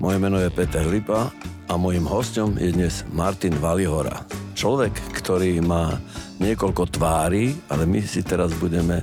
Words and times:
Moje 0.00 0.16
meno 0.20 0.40
je 0.40 0.52
Peter 0.52 0.84
Lipa 0.84 1.32
a 1.68 1.72
mojim 1.76 2.04
hostom 2.04 2.56
je 2.56 2.72
dnes 2.72 3.04
Martin 3.12 3.56
Valihora. 3.56 4.24
Človek, 4.56 4.92
ktorý 5.16 5.60
má 5.64 5.96
niekoľko 6.40 7.00
tvári, 7.00 7.56
ale 7.68 7.84
my 7.84 8.00
si 8.04 8.20
teraz 8.20 8.52
budeme 8.56 9.00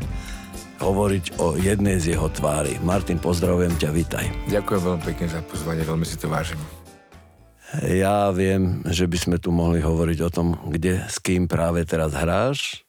hovoriť 0.78 1.42
o 1.42 1.58
jednej 1.58 1.98
z 1.98 2.18
jeho 2.18 2.30
tvári. 2.30 2.78
Martin, 2.86 3.18
pozdravujem 3.18 3.74
ťa, 3.78 3.90
vitaj. 3.94 4.26
Ďakujem 4.50 4.82
veľmi 4.82 5.04
pekne 5.06 5.28
za 5.30 5.42
pozvanie, 5.46 5.82
veľmi 5.82 6.06
si 6.06 6.18
to 6.18 6.30
vážim. 6.30 6.62
Ja 7.84 8.32
viem, 8.32 8.80
že 8.88 9.04
by 9.12 9.18
sme 9.20 9.38
tu 9.44 9.52
mohli 9.52 9.84
hovoriť 9.84 10.20
o 10.24 10.30
tom, 10.32 10.56
kde 10.72 11.04
s 11.04 11.20
kým 11.20 11.52
práve 11.52 11.84
teraz 11.84 12.16
hráš, 12.16 12.87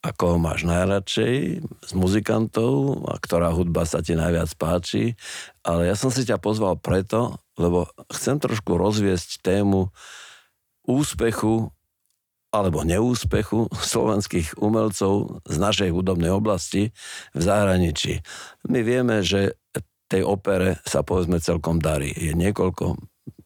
ako 0.00 0.36
ho 0.36 0.38
máš 0.40 0.64
najradšej 0.64 1.60
s 1.60 1.90
muzikantov 1.92 3.04
a 3.04 3.20
ktorá 3.20 3.52
hudba 3.52 3.84
sa 3.84 4.00
ti 4.00 4.16
najviac 4.16 4.48
páči. 4.56 5.12
Ale 5.60 5.92
ja 5.92 5.96
som 5.96 6.08
si 6.08 6.24
ťa 6.24 6.40
pozval 6.40 6.80
preto, 6.80 7.36
lebo 7.60 7.92
chcem 8.08 8.40
trošku 8.40 8.80
rozviesť 8.80 9.44
tému 9.44 9.92
úspechu 10.88 11.68
alebo 12.50 12.82
neúspechu 12.82 13.70
slovenských 13.92 14.58
umelcov 14.58 15.44
z 15.46 15.56
našej 15.60 15.90
hudobnej 15.94 16.32
oblasti 16.34 16.90
v 17.36 17.40
zahraničí. 17.40 18.24
My 18.66 18.80
vieme, 18.82 19.22
že 19.22 19.60
tej 20.10 20.26
opere 20.26 20.82
sa 20.82 21.06
povedzme 21.06 21.38
celkom 21.38 21.78
darí. 21.78 22.10
Je 22.10 22.34
niekoľko 22.34 22.98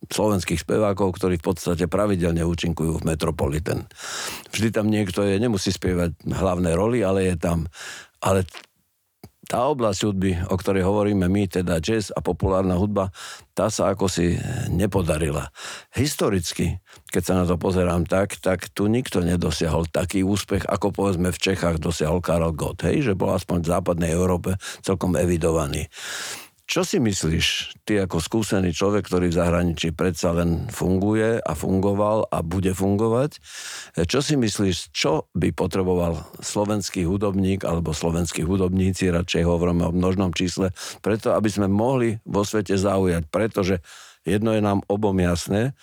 slovenských 0.08 0.60
spevákov, 0.60 1.16
ktorí 1.16 1.40
v 1.40 1.46
podstate 1.52 1.84
pravidelne 1.88 2.44
účinkujú 2.44 3.00
v 3.00 3.06
Metropolitan. 3.06 3.88
Vždy 4.52 4.68
tam 4.74 4.88
niekto 4.88 5.24
je, 5.24 5.40
nemusí 5.40 5.70
spievať 5.72 6.24
hlavné 6.24 6.72
roly, 6.76 7.00
ale 7.04 7.32
je 7.32 7.36
tam. 7.40 7.68
Ale 8.20 8.48
tá 9.44 9.68
oblasť 9.68 10.00
hudby, 10.08 10.32
o 10.48 10.56
ktorej 10.56 10.88
hovoríme 10.88 11.28
my, 11.28 11.44
teda 11.44 11.76
jazz 11.78 12.08
a 12.08 12.24
populárna 12.24 12.80
hudba, 12.80 13.12
tá 13.52 13.68
sa 13.68 13.92
ako 13.92 14.08
si 14.08 14.40
nepodarila. 14.72 15.52
Historicky, 15.92 16.80
keď 17.12 17.22
sa 17.22 17.34
na 17.36 17.44
to 17.44 17.60
pozerám 17.60 18.08
tak, 18.08 18.40
tak 18.40 18.72
tu 18.72 18.88
nikto 18.88 19.20
nedosiahol 19.20 19.86
taký 19.92 20.24
úspech, 20.24 20.64
ako 20.64 20.96
povedzme 20.96 21.28
v 21.30 21.38
Čechách 21.38 21.76
dosiahol 21.76 22.24
Karel 22.24 22.56
Gott, 22.56 22.88
hej, 22.88 23.04
že 23.04 23.12
bol 23.12 23.36
aspoň 23.36 23.62
v 23.62 23.70
západnej 23.70 24.10
Európe 24.16 24.56
celkom 24.80 25.14
evidovaný. 25.14 25.92
Čo 26.64 26.80
si 26.80 26.96
myslíš, 26.96 27.76
ty 27.84 28.00
ako 28.00 28.24
skúsený 28.24 28.72
človek, 28.72 29.04
ktorý 29.04 29.28
v 29.28 29.36
zahraničí 29.36 29.92
predsa 29.92 30.32
len 30.32 30.64
funguje 30.72 31.36
a 31.36 31.52
fungoval 31.52 32.24
a 32.32 32.40
bude 32.40 32.72
fungovať, 32.72 33.36
čo 34.08 34.24
si 34.24 34.40
myslíš, 34.40 34.88
čo 34.96 35.28
by 35.36 35.52
potreboval 35.52 36.24
slovenský 36.40 37.04
hudobník 37.04 37.68
alebo 37.68 37.92
slovenskí 37.92 38.48
hudobníci, 38.48 39.12
radšej 39.12 39.44
hovoríme 39.44 39.84
o 39.84 39.92
množnom 39.92 40.32
čísle, 40.32 40.72
preto 41.04 41.36
aby 41.36 41.52
sme 41.52 41.68
mohli 41.68 42.16
vo 42.24 42.48
svete 42.48 42.80
zaujať, 42.80 43.28
pretože 43.28 43.84
jedno 44.24 44.56
je 44.56 44.64
nám 44.64 44.80
obom 44.88 45.14
jasné, 45.20 45.76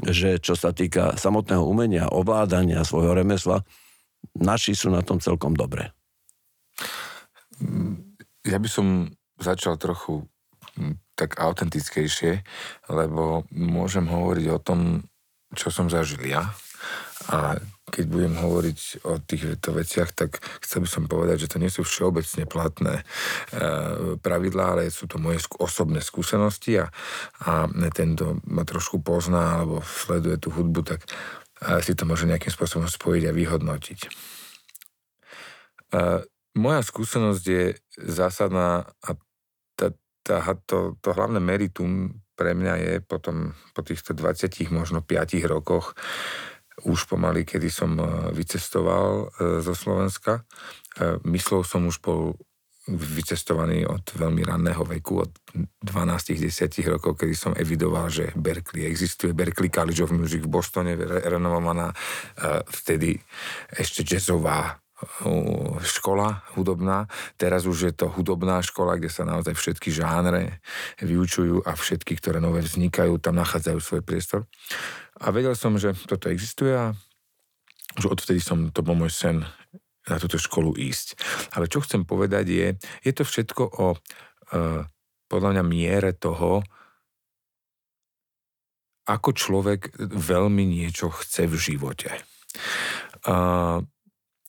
že 0.00 0.40
čo 0.40 0.56
sa 0.56 0.72
týka 0.72 1.12
samotného 1.20 1.60
umenia, 1.60 2.08
ovládania 2.08 2.88
svojho 2.88 3.12
remesla, 3.12 3.68
naši 4.32 4.72
sú 4.72 4.88
na 4.88 5.04
tom 5.04 5.20
celkom 5.20 5.52
dobre. 5.52 5.92
Ja 8.48 8.56
by 8.56 8.68
som 8.72 9.12
začal 9.42 9.76
trochu 9.76 10.24
hm, 10.78 10.96
tak 11.18 11.36
autentickejšie, 11.38 12.42
lebo 12.88 13.44
môžem 13.52 14.08
hovoriť 14.08 14.46
o 14.50 14.58
tom, 14.62 15.04
čo 15.52 15.68
som 15.68 15.92
zažil 15.92 16.24
ja. 16.24 16.48
A 17.30 17.60
keď 17.92 18.04
budem 18.08 18.34
hovoriť 18.40 19.04
o 19.04 19.20
týchto 19.20 19.76
veciach, 19.76 20.10
tak 20.16 20.40
chcel 20.64 20.86
by 20.86 20.88
som 20.88 21.04
povedať, 21.10 21.46
že 21.46 21.50
to 21.54 21.60
nie 21.60 21.70
sú 21.70 21.84
všeobecne 21.84 22.48
platné 22.48 22.94
e, 22.98 23.04
pravidlá, 24.18 24.64
ale 24.78 24.88
sú 24.88 25.06
to 25.06 25.20
moje 25.20 25.44
osobné 25.60 26.00
skúsenosti 26.00 26.80
a, 26.80 26.88
a 27.44 27.68
ten, 27.92 28.16
kto 28.16 28.40
ma 28.48 28.64
trošku 28.64 29.04
pozná 29.04 29.60
alebo 29.60 29.84
sleduje 29.84 30.40
tú 30.40 30.48
hudbu, 30.54 30.80
tak 30.88 31.04
e, 31.04 31.78
si 31.84 31.92
to 31.92 32.08
môže 32.08 32.24
nejakým 32.24 32.50
spôsobom 32.54 32.88
spojiť 32.88 33.28
a 33.28 33.36
vyhodnotiť. 33.36 34.00
E, 34.02 34.10
moja 36.56 36.80
skúsenosť 36.80 37.44
je 37.44 37.64
zásadná 37.98 38.88
a 39.04 39.10
tá, 40.22 40.42
to, 40.66 40.96
to 41.02 41.10
hlavné 41.12 41.42
meritum 41.42 42.22
pre 42.32 42.56
mňa 42.56 42.74
je 42.80 42.92
potom 43.04 43.54
po 43.76 43.84
týchto 43.84 44.16
20, 44.16 44.72
možno 44.72 45.04
5 45.04 45.38
rokoch 45.46 45.94
už 46.88 47.04
pomaly, 47.06 47.44
kedy 47.44 47.68
som 47.68 47.94
e, 48.00 48.04
vycestoval 48.32 49.28
e, 49.28 49.60
zo 49.60 49.74
Slovenska. 49.76 50.42
E, 50.96 51.20
myslel 51.28 51.62
som 51.62 51.84
už 51.84 52.00
bol 52.00 52.34
vycestovaný 52.90 53.86
od 53.86 54.02
veľmi 54.18 54.42
ranného 54.42 54.82
veku, 54.82 55.22
od 55.22 55.30
12-10 55.86 56.82
rokov, 56.90 57.14
kedy 57.14 57.34
som 57.38 57.52
evidoval, 57.54 58.10
že 58.10 58.34
Berkeley 58.34 58.90
existuje. 58.90 59.30
Berkeley 59.30 59.70
College 59.70 60.02
of 60.02 60.10
Music 60.10 60.42
v 60.42 60.50
Bostone, 60.50 60.98
renovovaná 60.98 61.94
vtedy 62.66 63.14
ešte 63.70 64.02
jazzová 64.02 64.81
škola 65.82 66.46
hudobná. 66.54 67.10
Teraz 67.34 67.66
už 67.66 67.90
je 67.90 67.92
to 67.94 68.06
hudobná 68.10 68.62
škola, 68.62 68.96
kde 68.96 69.10
sa 69.10 69.26
naozaj 69.26 69.54
všetky 69.58 69.90
žánre 69.90 70.62
vyučujú 71.02 71.66
a 71.66 71.74
všetky, 71.74 72.18
ktoré 72.18 72.38
nové 72.38 72.62
vznikajú, 72.62 73.18
tam 73.18 73.38
nachádzajú 73.38 73.78
svoj 73.82 74.02
priestor. 74.06 74.46
A 75.18 75.34
vedel 75.34 75.58
som, 75.58 75.74
že 75.74 75.94
toto 76.06 76.30
existuje 76.30 76.72
a 76.72 76.94
že 77.98 78.06
odvtedy 78.08 78.40
som, 78.40 78.70
to 78.70 78.80
bol 78.80 78.96
môj 78.96 79.12
sen 79.12 79.36
na 80.06 80.16
túto 80.18 80.38
školu 80.38 80.74
ísť. 80.74 81.18
Ale 81.54 81.70
čo 81.70 81.82
chcem 81.82 82.02
povedať 82.02 82.46
je, 82.50 82.68
je 83.06 83.12
to 83.14 83.22
všetko 83.22 83.62
o 83.78 83.86
e, 83.94 83.98
podľa 85.30 85.50
mňa 85.56 85.64
miere 85.64 86.10
toho, 86.16 86.66
ako 89.06 89.30
človek 89.34 89.98
veľmi 89.98 90.62
niečo 90.62 91.10
chce 91.10 91.50
v 91.50 91.56
živote. 91.58 92.10
Uh, 93.26 93.82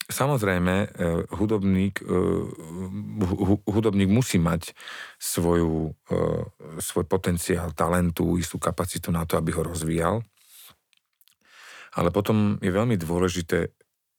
Samozrejme, 0.04 0.76
e, 0.84 0.88
hudobník, 1.32 2.04
e, 2.04 2.20
hudobník 3.64 4.10
musí 4.12 4.36
mať 4.36 4.76
svoju, 5.16 5.96
e, 6.12 6.20
svoj 6.84 7.06
potenciál 7.08 7.72
talentu, 7.72 8.36
istú 8.36 8.60
kapacitu 8.60 9.16
na 9.16 9.24
to, 9.24 9.40
aby 9.40 9.56
ho 9.56 9.64
rozvíjal. 9.64 10.20
Ale 11.96 12.10
potom 12.12 12.60
je 12.60 12.74
veľmi 12.74 13.00
dôležité, 13.00 13.72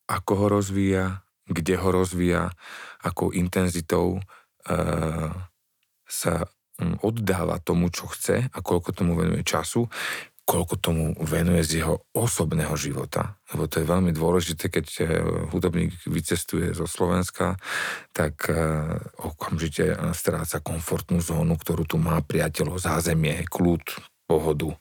ako 0.08 0.32
ho 0.40 0.46
rozvíja, 0.48 1.04
kde 1.44 1.74
ho 1.76 1.88
rozvíja, 1.92 2.54
akou 3.04 3.34
intenzitou 3.34 4.20
sa 6.08 6.34
oddáva 7.04 7.60
tomu, 7.60 7.92
čo 7.92 8.08
chce 8.08 8.48
a 8.48 8.58
koľko 8.64 8.96
tomu 8.96 9.12
venuje 9.12 9.44
času 9.44 9.84
koľko 10.44 10.74
tomu 10.76 11.04
venuje 11.24 11.64
z 11.64 11.80
jeho 11.80 12.04
osobného 12.12 12.76
života. 12.76 13.40
Lebo 13.52 13.64
to 13.64 13.80
je 13.80 13.88
veľmi 13.88 14.12
dôležité, 14.12 14.68
keď 14.68 14.86
eh, 15.00 15.06
hudobník 15.50 15.96
vycestuje 16.04 16.76
zo 16.76 16.84
Slovenska, 16.84 17.56
tak 18.12 18.52
eh, 18.52 18.56
okamžite 19.24 19.96
stráca 20.12 20.60
komfortnú 20.60 21.24
zónu, 21.24 21.56
ktorú 21.56 21.88
tu 21.88 21.96
má 21.96 22.20
priateľov, 22.20 22.76
zázemie, 22.76 23.48
kľud, 23.48 23.82
pohodu, 24.24 24.72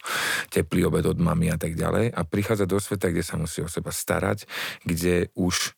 teplý 0.51 0.87
obed 0.87 1.03
od 1.03 1.19
mami 1.19 1.51
a 1.51 1.57
tak 1.59 1.75
ďalej. 1.75 2.15
A 2.15 2.21
prichádza 2.23 2.67
do 2.67 2.79
sveta, 2.79 3.11
kde 3.11 3.23
sa 3.23 3.35
musí 3.35 3.59
o 3.59 3.71
seba 3.71 3.91
starať, 3.91 4.47
kde 4.87 5.31
už 5.35 5.75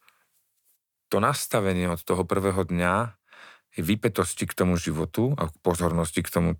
to 1.09 1.17
nastavenie 1.21 1.89
od 1.89 2.01
toho 2.01 2.25
prvého 2.25 2.65
dňa 2.65 3.13
výpetosti 3.81 4.47
k 4.47 4.55
tomu 4.55 4.79
životu 4.79 5.35
a 5.35 5.51
k 5.51 5.55
pozornosti 5.59 6.23
k 6.23 6.31
tomu, 6.31 6.55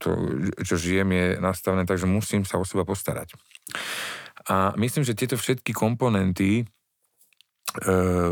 čo 0.59 0.75
žijem, 0.75 1.11
je 1.15 1.25
nastavené 1.39 1.87
tak, 1.87 1.99
že 1.99 2.09
musím 2.09 2.43
sa 2.43 2.59
o 2.59 2.67
seba 2.67 2.83
postarať. 2.83 3.35
A 4.51 4.75
myslím, 4.77 5.07
že 5.07 5.17
tieto 5.17 5.39
všetky 5.39 5.73
komponenty 5.73 6.61
e, 6.61 6.65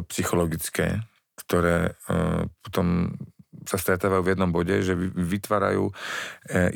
psychologické, 0.05 1.01
ktoré 1.39 1.89
e, 1.89 1.91
potom 2.61 3.17
sa 3.63 3.79
stretávajú 3.79 4.21
v 4.27 4.31
jednom 4.35 4.51
bode, 4.51 4.75
že 4.83 4.93
vytvárajú 5.15 5.89
e, 5.89 5.93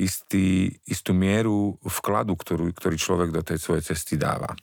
istý, 0.01 0.71
istú 0.88 1.12
mieru 1.12 1.75
vkladu, 1.83 2.33
ktorú, 2.33 2.71
ktorý 2.71 2.95
človek 2.95 3.30
do 3.36 3.44
tej 3.44 3.60
svojej 3.60 3.83
cesty 3.83 4.15
dáva. 4.15 4.56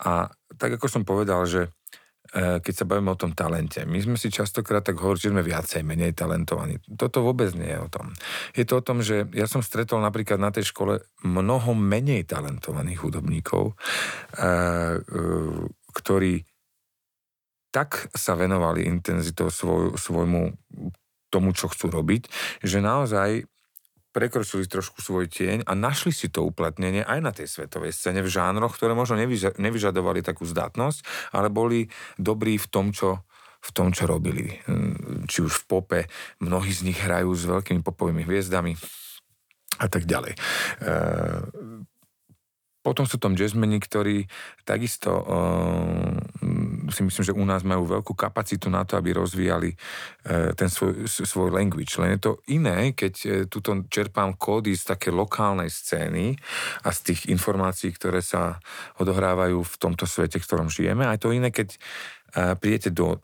A 0.00 0.30
tak 0.56 0.78
ako 0.78 0.86
som 0.86 1.02
povedal, 1.02 1.44
že 1.44 1.75
keď 2.36 2.74
sa 2.76 2.84
bavíme 2.84 3.08
o 3.08 3.16
tom 3.16 3.32
talente. 3.32 3.88
My 3.88 3.96
sme 3.96 4.20
si 4.20 4.28
častokrát 4.28 4.84
tak 4.84 5.00
hovorili, 5.00 5.24
že 5.24 5.32
sme 5.32 5.40
viacej, 5.40 5.80
menej 5.80 6.12
talentovaní. 6.12 6.76
Toto 7.00 7.24
vôbec 7.24 7.48
nie 7.56 7.72
je 7.72 7.80
o 7.80 7.88
tom. 7.88 8.12
Je 8.52 8.68
to 8.68 8.78
o 8.78 8.84
tom, 8.84 9.00
že 9.00 9.24
ja 9.32 9.48
som 9.48 9.64
stretol 9.64 10.04
napríklad 10.04 10.36
na 10.36 10.52
tej 10.52 10.68
škole 10.68 11.00
mnoho 11.24 11.72
menej 11.72 12.28
talentovaných 12.28 13.00
hudobníkov, 13.00 13.72
ktorí 15.96 16.44
tak 17.72 18.12
sa 18.12 18.36
venovali 18.36 18.84
intenzitou 18.84 19.48
svoj, 19.48 19.96
svojmu 19.96 20.52
tomu, 21.32 21.50
čo 21.56 21.72
chcú 21.72 21.88
robiť, 21.88 22.28
že 22.60 22.84
naozaj 22.84 23.48
prekročili 24.16 24.64
trošku 24.64 25.04
svoj 25.04 25.28
tieň 25.28 25.68
a 25.68 25.76
našli 25.76 26.08
si 26.08 26.32
to 26.32 26.40
uplatnenie 26.40 27.04
aj 27.04 27.20
na 27.20 27.36
tej 27.36 27.52
svetovej 27.52 27.92
scéne 27.92 28.24
v 28.24 28.32
žánroch, 28.32 28.72
ktoré 28.72 28.96
možno 28.96 29.20
nevyžadovali 29.60 30.24
takú 30.24 30.48
zdatnosť, 30.48 31.04
ale 31.36 31.52
boli 31.52 31.92
dobrí 32.16 32.56
v 32.56 32.66
tom, 32.72 32.96
čo 32.96 33.20
v 33.66 33.70
tom, 33.74 33.90
čo 33.90 34.06
robili. 34.06 34.62
Či 35.26 35.38
už 35.42 35.52
v 35.52 35.64
pope, 35.66 36.00
mnohí 36.38 36.70
z 36.70 36.86
nich 36.86 37.02
hrajú 37.02 37.34
s 37.34 37.50
veľkými 37.50 37.82
popovými 37.82 38.22
hviezdami 38.22 38.78
a 39.82 39.86
tak 39.90 40.06
ďalej. 40.06 40.38
E, 40.38 40.40
potom 42.86 43.02
sú 43.02 43.18
tam 43.18 43.34
jazzmeni, 43.34 43.82
ktorí 43.82 44.30
takisto 44.62 45.10
uh, 45.10 46.14
si 46.90 47.02
myslím, 47.06 47.24
že 47.24 47.36
u 47.36 47.44
nás 47.46 47.62
majú 47.62 47.86
veľkú 47.86 48.12
kapacitu 48.14 48.70
na 48.70 48.82
to, 48.82 48.98
aby 48.98 49.16
rozvíjali 49.16 49.74
uh, 49.74 50.52
ten 50.54 50.70
svoj, 50.70 51.06
svoj 51.06 51.50
language. 51.54 51.96
Len 51.98 52.16
je 52.16 52.20
to 52.30 52.32
iné, 52.52 52.92
keď 52.92 53.14
uh, 53.24 53.30
tuto 53.48 53.86
čerpám 53.88 54.34
kódy 54.36 54.74
z 54.74 54.96
také 54.96 55.08
lokálnej 55.10 55.70
scény 55.70 56.36
a 56.84 56.88
z 56.92 56.98
tých 57.12 57.20
informácií, 57.32 57.94
ktoré 57.94 58.20
sa 58.22 58.58
odohrávajú 59.00 59.62
v 59.62 59.74
tomto 59.80 60.04
svete, 60.04 60.38
v 60.38 60.46
ktorom 60.46 60.68
žijeme. 60.68 61.06
A 61.06 61.14
je 61.14 61.22
to 61.22 61.34
iné, 61.34 61.48
keď 61.54 61.74
uh, 61.74 62.54
prídete 62.58 62.92
do 62.92 63.18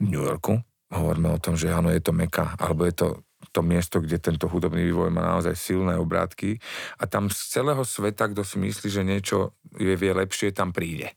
New 0.00 0.24
Yorku, 0.24 0.58
hovoríme 0.90 1.30
o 1.30 1.42
tom, 1.42 1.54
že 1.54 1.70
áno, 1.70 1.92
je 1.92 2.02
to 2.02 2.10
meka, 2.10 2.58
alebo 2.58 2.82
je 2.88 2.94
to 2.96 3.08
to 3.50 3.66
miesto, 3.66 3.98
kde 3.98 4.22
tento 4.22 4.46
hudobný 4.46 4.86
vývoj 4.86 5.10
má 5.10 5.26
naozaj 5.26 5.58
silné 5.58 5.98
obrátky 5.98 6.62
a 7.02 7.04
tam 7.10 7.26
z 7.28 7.60
celého 7.60 7.82
sveta, 7.82 8.30
kto 8.30 8.46
si 8.46 8.62
myslí, 8.62 8.88
že 8.90 9.02
niečo 9.02 9.38
je 9.74 9.94
vie 9.94 10.12
lepšie, 10.14 10.54
tam 10.54 10.70
príde. 10.70 11.14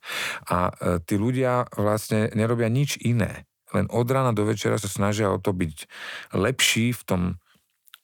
A 0.50 0.74
e, 0.74 1.02
tí 1.06 1.18
ľudia 1.18 1.70
vlastne 1.78 2.34
nerobia 2.34 2.74
nič 2.74 2.98
iné. 3.06 3.46
Len 3.74 3.90
od 3.90 4.06
rána 4.10 4.34
do 4.34 4.46
večera 4.46 4.78
sa 4.78 4.90
snažia 4.90 5.34
o 5.34 5.42
to 5.42 5.54
byť 5.54 5.90
lepší 6.38 6.94
v 6.94 7.02
tom 7.06 7.22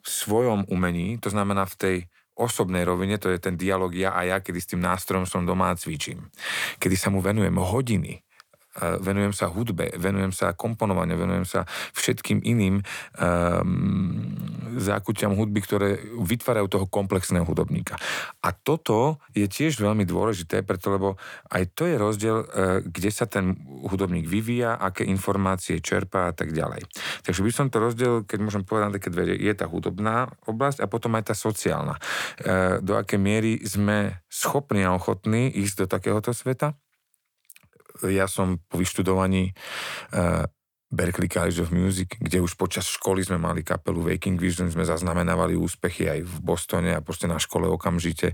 svojom 0.02 0.66
umení, 0.70 1.22
to 1.22 1.30
znamená 1.30 1.70
v 1.70 1.76
tej 1.78 1.98
osobnej 2.40 2.88
rovine, 2.88 3.20
to 3.20 3.28
je 3.28 3.38
ten 3.38 3.60
dialog 3.60 3.92
ja 3.92 4.16
a 4.16 4.24
ja, 4.24 4.38
kedy 4.40 4.60
s 4.64 4.70
tým 4.72 4.82
nástrojom 4.82 5.28
som 5.28 5.44
doma 5.44 5.76
a 5.76 5.78
cvičím. 5.78 6.32
Kedy 6.80 6.96
sa 6.96 7.12
mu 7.12 7.20
venujem 7.20 7.54
hodiny, 7.60 8.24
venujem 8.78 9.34
sa 9.34 9.50
hudbe, 9.50 9.90
venujem 9.98 10.30
sa 10.30 10.54
komponovaniu, 10.54 11.18
venujem 11.18 11.46
sa 11.48 11.66
všetkým 11.98 12.46
iným 12.46 12.80
um, 12.80 12.86
zákutiam 14.78 15.34
hudby, 15.34 15.60
ktoré 15.66 15.90
vytvárajú 16.22 16.70
toho 16.70 16.86
komplexného 16.86 17.44
hudobníka. 17.44 17.98
A 18.46 18.54
toto 18.54 19.18
je 19.34 19.50
tiež 19.50 19.82
veľmi 19.82 20.06
dôležité, 20.06 20.62
preto 20.62 20.94
lebo 20.94 21.18
aj 21.50 21.74
to 21.74 21.90
je 21.90 21.96
rozdiel, 21.98 22.38
uh, 22.46 22.46
kde 22.86 23.10
sa 23.10 23.26
ten 23.26 23.58
hudobník 23.90 24.30
vyvíja, 24.30 24.78
aké 24.78 25.02
informácie 25.04 25.82
čerpá 25.82 26.30
a 26.30 26.34
tak 26.38 26.54
ďalej. 26.54 26.86
Takže 27.26 27.42
by 27.42 27.52
som 27.52 27.68
to 27.74 27.82
rozdiel, 27.82 28.14
keď 28.24 28.40
môžem 28.40 28.64
povedať 28.64 29.02
také 29.02 29.10
dve, 29.10 29.34
je 29.34 29.54
tá 29.58 29.66
hudobná 29.66 30.30
oblasť 30.46 30.86
a 30.86 30.88
potom 30.88 31.18
aj 31.18 31.34
tá 31.34 31.36
sociálna. 31.36 31.98
Uh, 32.40 32.78
do 32.86 32.94
aké 32.96 33.18
miery 33.18 33.60
sme 33.66 34.22
schopní 34.30 34.86
a 34.86 34.94
ochotní 34.94 35.50
ísť 35.50 35.84
do 35.84 35.86
takéhoto 35.90 36.32
sveta 36.32 36.78
ja 38.08 38.30
som 38.32 38.64
po 38.72 38.80
vyštudovaní 38.80 39.52
uh, 40.16 40.48
Berkeley 40.90 41.30
College 41.30 41.62
of 41.62 41.70
Music, 41.70 42.18
kde 42.18 42.42
už 42.42 42.58
počas 42.58 42.90
školy 42.90 43.22
sme 43.22 43.38
mali 43.38 43.62
kapelu 43.62 44.10
Waking 44.10 44.42
Vision, 44.42 44.74
sme 44.74 44.82
zaznamenávali 44.82 45.54
úspechy 45.54 46.10
aj 46.10 46.26
v 46.26 46.36
Bostone 46.42 46.98
a 46.98 47.06
proste 47.06 47.30
na 47.30 47.38
škole 47.38 47.70
okamžite. 47.70 48.34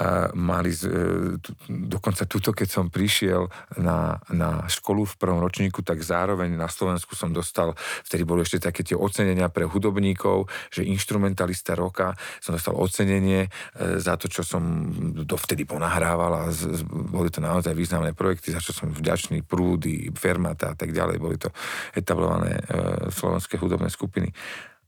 A 0.00 0.32
mali, 0.32 0.72
z, 0.72 0.88
e, 0.88 1.36
dokonca 1.68 2.24
tuto, 2.24 2.56
keď 2.56 2.68
som 2.68 2.88
prišiel 2.88 3.48
na, 3.76 4.16
na 4.32 4.64
školu 4.68 5.04
v 5.04 5.14
prvom 5.20 5.40
ročníku, 5.40 5.84
tak 5.84 6.00
zároveň 6.00 6.56
na 6.56 6.68
Slovensku 6.68 7.12
som 7.12 7.32
dostal, 7.32 7.76
vtedy 8.08 8.24
boli 8.24 8.44
ešte 8.44 8.72
také 8.72 8.80
tie 8.80 8.96
ocenenia 8.96 9.52
pre 9.52 9.68
hudobníkov, 9.68 10.48
že 10.72 10.80
instrumentalista 10.80 11.76
roka, 11.76 12.16
som 12.40 12.56
dostal 12.56 12.72
ocenenie 12.72 13.48
e, 13.48 14.00
za 14.00 14.16
to, 14.16 14.32
čo 14.32 14.40
som 14.40 14.64
dovtedy 15.12 15.68
ponahrával 15.68 16.40
a 16.40 16.42
z, 16.48 16.84
boli 16.88 17.28
to 17.28 17.44
naozaj 17.44 17.76
významné 17.76 18.16
projekty, 18.16 18.52
za 18.52 18.64
čo 18.64 18.72
som 18.72 18.88
vďačný, 18.92 19.44
Prúdy, 19.44 20.08
Fermata 20.16 20.72
a 20.72 20.76
tak 20.76 20.96
ďalej, 20.96 21.16
boli 21.20 21.36
to 21.36 21.52
etablované 21.94 22.58
e, 22.58 22.62
slovenské 23.10 23.56
hudobné 23.58 23.90
skupiny. 23.90 24.32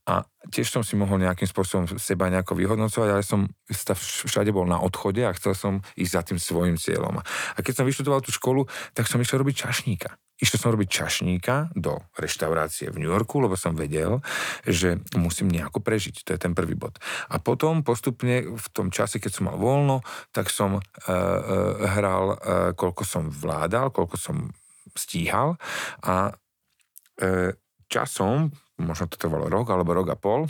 A 0.09 0.25
tiež 0.49 0.73
som 0.73 0.81
si 0.81 0.97
mohol 0.97 1.21
nejakým 1.21 1.45
spôsobom 1.45 1.85
seba 2.01 2.33
nejako 2.33 2.57
vyhodnocovať, 2.57 3.09
ale 3.13 3.21
som 3.21 3.45
všade 4.25 4.49
bol 4.57 4.65
na 4.65 4.81
odchode 4.81 5.21
a 5.21 5.37
chcel 5.37 5.53
som 5.53 5.73
ísť 6.01 6.13
za 6.17 6.23
tým 6.25 6.41
svojim 6.41 6.81
cieľom. 6.81 7.21
A 7.21 7.59
keď 7.61 7.85
som 7.85 7.85
vyštudoval 7.85 8.25
tú 8.25 8.33
školu, 8.33 8.65
tak 8.97 9.05
som 9.05 9.21
išiel 9.21 9.45
robiť 9.45 9.69
čašníka. 9.69 10.17
Išiel 10.41 10.65
som 10.65 10.73
robiť 10.73 10.89
čašníka 10.89 11.77
do 11.77 12.01
reštaurácie 12.17 12.89
v 12.89 13.05
New 13.05 13.13
Yorku, 13.13 13.37
lebo 13.37 13.53
som 13.53 13.77
vedel, 13.77 14.25
že 14.65 14.97
musím 15.13 15.53
nejako 15.53 15.85
prežiť. 15.85 16.25
To 16.25 16.31
je 16.33 16.41
ten 16.41 16.57
prvý 16.57 16.73
bod. 16.73 16.97
A 17.29 17.37
potom 17.37 17.85
postupne 17.85 18.49
v 18.49 18.67
tom 18.73 18.89
čase, 18.89 19.21
keď 19.21 19.33
som 19.35 19.53
mal 19.53 19.61
voľno, 19.61 20.01
tak 20.33 20.49
som 20.49 20.79
uh, 20.79 20.81
uh, 20.81 21.85
hral, 21.85 22.25
uh, 22.33 22.37
koľko 22.73 23.05
som 23.05 23.29
vládal, 23.29 23.93
koľko 23.93 24.17
som 24.17 24.37
stíhal 24.97 25.61
a 26.01 26.33
E, 26.33 26.48
časom, 27.89 28.53
možno 28.79 29.11
to 29.11 29.19
trvalo 29.19 29.51
rok 29.51 29.75
alebo 29.75 29.91
rok 29.97 30.15
a 30.15 30.17
pol, 30.17 30.47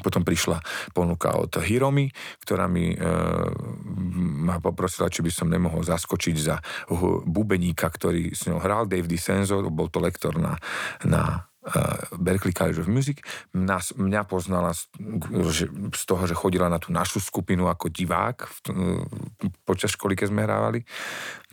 potom 0.00 0.24
prišla 0.24 0.60
ponuka 0.92 1.36
od 1.36 1.52
Hiromy, 1.56 2.12
ktorá 2.44 2.68
mi 2.68 2.92
e, 2.92 2.98
ma 4.44 4.60
poprosila, 4.60 5.08
či 5.08 5.24
by 5.24 5.32
som 5.32 5.48
nemohol 5.48 5.80
zaskočiť 5.84 6.36
za 6.36 6.60
bubeníka, 7.24 7.88
ktorý 7.88 8.36
s 8.36 8.44
ňou 8.48 8.60
hral, 8.60 8.84
Dave 8.84 9.08
DiCenzo, 9.08 9.64
bol 9.72 9.88
to 9.88 10.00
lektor 10.00 10.36
na, 10.36 10.60
na 11.04 11.48
Berkeley 12.14 12.54
College 12.54 12.82
of 12.82 12.88
Music. 12.90 13.22
Nás, 13.54 13.90
mňa 13.96 14.22
poznala 14.26 14.70
z, 14.70 14.86
z 15.90 16.02
toho, 16.06 16.22
že 16.26 16.38
chodila 16.38 16.70
na 16.70 16.78
tú 16.78 16.94
našu 16.94 17.18
skupinu 17.18 17.66
ako 17.66 17.90
divák 17.90 18.46
v, 18.46 18.58
uh, 18.70 19.02
počas 19.66 19.94
školy, 19.98 20.14
keď 20.14 20.26
sme 20.30 20.46
hrávali. 20.46 20.86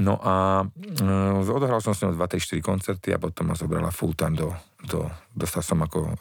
No 0.01 0.21
a 0.21 0.65
uh, 0.65 1.53
odohral 1.53 1.81
som 1.81 1.97
s 1.97 2.05
ňou 2.05 2.13
24 2.13 2.61
koncerty 2.61 3.09
a 3.13 3.21
potom 3.21 3.49
ma 3.49 3.55
zobrala 3.57 3.89
full 3.89 4.13
time 4.13 4.37
do, 4.37 4.53
do 4.85 5.09
dostal 5.33 5.65
som 5.65 5.81
ako 5.81 6.13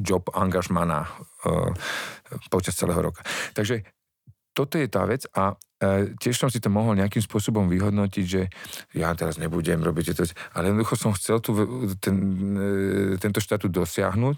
job 0.00 0.32
angažmana 0.32 1.04
uh, 1.44 1.72
počas 2.48 2.76
celého 2.76 3.12
roka. 3.12 3.20
Takže 3.52 3.84
toto 4.56 4.74
je 4.74 4.90
tá 4.90 5.06
vec 5.06 5.22
a 5.38 5.54
e, 5.54 5.67
tiež 6.18 6.34
som 6.34 6.50
si 6.50 6.58
to 6.58 6.66
mohol 6.66 6.98
nejakým 6.98 7.22
spôsobom 7.22 7.70
vyhodnotiť, 7.70 8.26
že 8.26 8.50
ja 8.98 9.14
teraz 9.14 9.38
nebudem 9.38 9.78
robiť 9.78 10.18
to, 10.18 10.26
ale 10.58 10.74
jednoducho 10.74 10.94
som 10.98 11.14
chcel 11.14 11.38
tu, 11.38 11.54
ten, 12.02 12.16
e, 12.58 13.14
tento 13.22 13.38
štatút 13.38 13.70
dosiahnuť, 13.70 14.36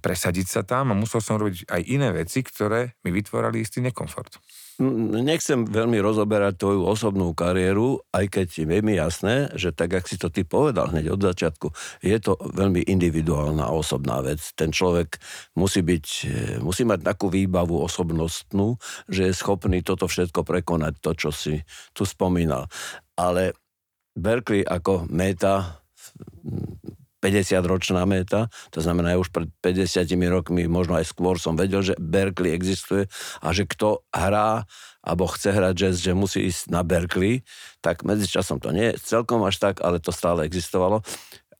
presadiť 0.00 0.46
sa 0.48 0.62
tam 0.64 0.92
a 0.92 0.98
musel 0.98 1.20
som 1.20 1.36
robiť 1.36 1.68
aj 1.68 1.82
iné 1.84 2.08
veci, 2.16 2.40
ktoré 2.40 2.96
mi 3.04 3.12
vytvorali 3.12 3.60
istý 3.60 3.84
nekomfort. 3.84 4.40
Nechcem 4.80 5.68
veľmi 5.68 6.00
rozoberať 6.00 6.56
tvoju 6.56 6.88
osobnú 6.88 7.36
kariéru, 7.36 8.00
aj 8.16 8.32
keď 8.32 8.48
je 8.64 8.80
mi 8.80 8.96
jasné, 8.96 9.52
že 9.52 9.76
tak, 9.76 9.92
ak 9.92 10.08
si 10.08 10.16
to 10.16 10.32
ty 10.32 10.40
povedal 10.40 10.88
hneď 10.88 11.12
od 11.12 11.20
začiatku, 11.20 11.68
je 12.00 12.16
to 12.16 12.40
veľmi 12.40 12.88
individuálna 12.88 13.68
osobná 13.68 14.24
vec. 14.24 14.40
Ten 14.56 14.72
človek 14.72 15.20
musí 15.52 15.84
byť, 15.84 16.06
e, 16.24 16.36
musí 16.64 16.88
mať 16.88 17.04
takú 17.04 17.28
výbavu 17.28 17.76
osobnostnú, 17.76 18.80
že 19.04 19.28
je 19.28 19.36
schopný 19.36 19.84
toto 19.84 20.08
všetko 20.08 20.48
prekonať, 20.48 20.96
to, 21.04 21.12
čo 21.12 21.28
si 21.28 21.60
tu 21.92 22.08
spomínal. 22.08 22.64
Ale 23.20 23.52
Berkeley 24.16 24.64
ako 24.64 25.04
meta 25.12 25.84
50-ročná 27.20 28.02
meta, 28.08 28.48
to 28.72 28.80
znamená, 28.80 29.14
ja 29.14 29.18
už 29.20 29.28
pred 29.28 29.48
50 29.60 30.08
rokmi, 30.32 30.64
možno 30.64 30.96
aj 30.96 31.12
skôr 31.12 31.36
som 31.36 31.54
vedel, 31.54 31.84
že 31.84 31.94
Berkeley 32.00 32.56
existuje 32.56 33.06
a 33.44 33.52
že 33.52 33.68
kto 33.68 34.04
hrá 34.10 34.64
alebo 35.00 35.24
chce 35.28 35.52
hrať 35.52 35.74
jazz, 35.76 35.96
že 36.00 36.12
musí 36.12 36.44
ísť 36.44 36.72
na 36.72 36.84
Berkeley, 36.84 37.40
tak 37.80 38.04
medzičasom 38.04 38.60
to 38.60 38.72
nie 38.72 38.92
je 38.92 39.00
celkom 39.00 39.40
až 39.44 39.56
tak, 39.56 39.80
ale 39.80 40.00
to 40.00 40.12
stále 40.12 40.44
existovalo. 40.44 41.00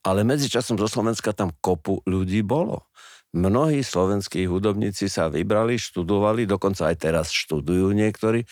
Ale 0.00 0.25
medzičasom 0.25 0.81
zo 0.81 0.88
Slovenska 0.88 1.33
tam 1.37 1.52
kopu 1.61 2.05
ľudí 2.09 2.40
bolo. 2.40 2.88
Mnohí 3.31 3.87
slovenskí 3.87 4.43
hudobníci 4.50 5.07
sa 5.07 5.31
vybrali, 5.31 5.79
študovali, 5.79 6.50
dokonca 6.50 6.90
aj 6.90 6.97
teraz 6.99 7.26
študujú 7.31 7.95
niektorí, 7.95 8.43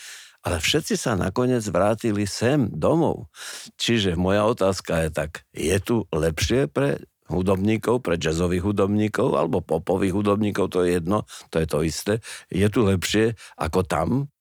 ale 0.45 0.57
všetci 0.63 0.95
sa 0.95 1.19
nakoniec 1.19 1.63
vrátili 1.67 2.23
sem 2.23 2.71
domov. 2.71 3.27
Čiže 3.75 4.15
moja 4.15 4.47
otázka 4.47 5.07
je 5.07 5.09
tak, 5.11 5.31
je 5.51 5.77
tu 5.83 6.07
lepšie 6.11 6.71
pre 6.71 7.03
hudobníkov, 7.29 8.01
pre 8.01 8.17
jazzových 8.17 8.65
hudobníkov 8.65 9.37
alebo 9.37 9.61
popových 9.61 10.15
hudobníkov, 10.15 10.73
to 10.73 10.81
je 10.87 10.97
jedno, 10.97 11.29
to 11.53 11.61
je 11.61 11.67
to 11.69 11.79
isté. 11.85 12.13
Je 12.49 12.65
tu 12.71 12.87
lepšie 12.87 13.37
ako 13.59 13.85
tam? 13.85 14.31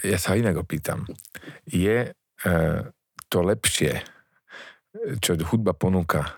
Ja 0.00 0.16
sa 0.16 0.38
inak 0.38 0.62
opýtam. 0.62 1.04
Je 1.66 2.14
e, 2.14 2.48
to 3.28 3.38
lepšie 3.42 4.06
čo 5.20 5.36
hudba 5.52 5.76
ponúka 5.76 6.34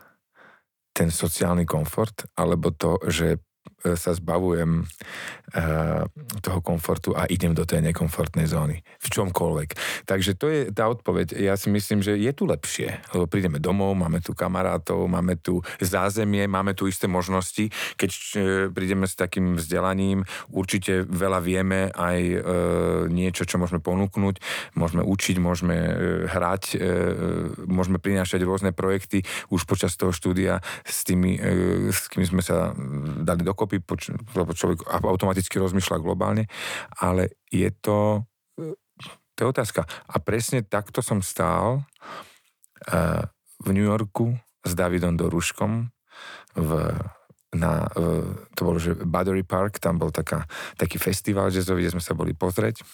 ten 0.91 1.09
sociálny 1.09 1.65
komfort, 1.65 2.29
alebo 2.35 2.75
to, 2.75 2.99
že 3.07 3.41
sa 3.81 4.13
zbavujem 4.13 4.85
uh, 4.85 6.05
toho 6.45 6.61
komfortu 6.61 7.17
a 7.17 7.25
idem 7.33 7.57
do 7.57 7.65
tej 7.65 7.81
nekomfortnej 7.81 8.45
zóny. 8.45 8.85
V 9.01 9.09
čomkoľvek. 9.09 9.69
Takže 10.05 10.37
to 10.37 10.47
je 10.53 10.61
tá 10.69 10.85
odpoveď. 10.93 11.37
Ja 11.41 11.57
si 11.57 11.73
myslím, 11.73 12.05
že 12.05 12.21
je 12.21 12.29
tu 12.37 12.45
lepšie. 12.45 13.01
Lebo 13.17 13.25
prídeme 13.25 13.57
domov, 13.57 13.97
máme 13.97 14.21
tu 14.21 14.37
kamarátov, 14.37 15.09
máme 15.09 15.41
tu 15.41 15.65
zázemie, 15.81 16.45
máme 16.45 16.77
tu 16.77 16.93
isté 16.93 17.09
možnosti. 17.09 17.73
Keď 17.97 18.11
uh, 18.13 18.33
prídeme 18.69 19.09
s 19.09 19.17
takým 19.17 19.57
vzdelaním, 19.57 20.29
určite 20.53 21.09
veľa 21.09 21.41
vieme 21.41 21.89
aj 21.97 22.19
uh, 22.21 22.41
niečo, 23.09 23.49
čo 23.49 23.57
môžeme 23.57 23.81
ponúknuť. 23.81 24.45
Môžeme 24.77 25.01
učiť, 25.01 25.37
môžeme 25.41 25.77
hrať, 26.29 26.77
môžeme 27.65 27.97
prinášať 27.97 28.45
rôzne 28.45 28.71
projekty 28.77 29.25
už 29.49 29.65
počas 29.65 29.97
toho 29.97 30.13
štúdia 30.13 30.61
s 30.85 31.03
tými, 31.05 31.37
s 31.91 32.09
kým 32.13 32.25
sme 32.25 32.43
sa 32.45 32.73
dali 33.25 33.43
dokopy 33.51 33.83
dokopy, 33.83 34.15
lebo 34.39 34.55
človek 34.55 34.87
automaticky 34.87 35.59
rozmýšľa 35.59 35.99
globálne, 35.99 36.47
ale 37.03 37.43
je 37.51 37.67
to, 37.83 38.25
to 39.35 39.39
je 39.43 39.47
otázka. 39.51 39.83
A 39.85 40.17
presne 40.23 40.63
takto 40.63 41.03
som 41.03 41.19
stál 41.21 41.83
uh, 41.83 43.23
v 43.61 43.69
New 43.75 43.85
Yorku 43.85 44.39
s 44.63 44.73
Davidom 44.79 45.19
Doruškom 45.19 45.91
v 46.57 46.71
na, 47.51 47.91
to 48.55 48.61
bolo, 48.63 48.79
že 48.79 48.95
Battery 48.95 49.43
Park, 49.43 49.83
tam 49.83 49.99
bol 49.99 50.15
taká, 50.15 50.47
taký 50.79 51.03
festival 51.03 51.51
jazzový, 51.51 51.83
kde 51.83 51.99
sme 51.99 52.05
sa 52.05 52.15
boli 52.15 52.31
pozrieť. 52.31 52.87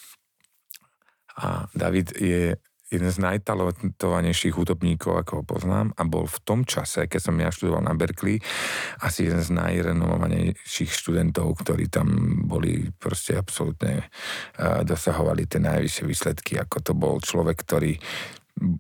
A 1.45 1.69
David 1.77 2.17
je 2.17 2.57
jeden 2.87 3.11
z 3.11 3.19
najtalentovanejších 3.19 4.55
hudobníkov, 4.55 5.19
ako 5.19 5.33
ho 5.43 5.45
poznám 5.45 5.91
a 5.99 6.07
bol 6.07 6.31
v 6.31 6.39
tom 6.47 6.63
čase, 6.63 7.11
keď 7.11 7.21
som 7.21 7.35
ja 7.35 7.51
študoval 7.51 7.83
na 7.83 7.99
Berkeley, 7.99 8.39
asi 9.03 9.27
jeden 9.27 9.43
z 9.43 9.51
najrenomovanejších 9.59 10.91
študentov, 10.95 11.51
ktorí 11.67 11.91
tam 11.91 12.07
boli 12.47 12.95
proste 12.95 13.35
absolútne 13.35 14.07
uh, 14.07 14.87
dosahovali 14.87 15.51
tie 15.51 15.59
najvyššie 15.59 16.05
výsledky, 16.07 16.53
ako 16.63 16.77
to 16.79 16.93
bol 16.95 17.19
človek, 17.19 17.59
ktorý 17.59 17.99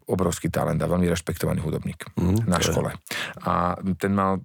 obrovský 0.09 0.49
talent 0.49 0.81
a 0.81 0.89
veľmi 0.89 1.05
rešpektovaný 1.05 1.61
hudobník 1.61 2.09
mm, 2.17 2.49
na 2.49 2.57
škole. 2.65 2.97
A 3.45 3.77
ten 4.01 4.13
mal, 4.17 4.41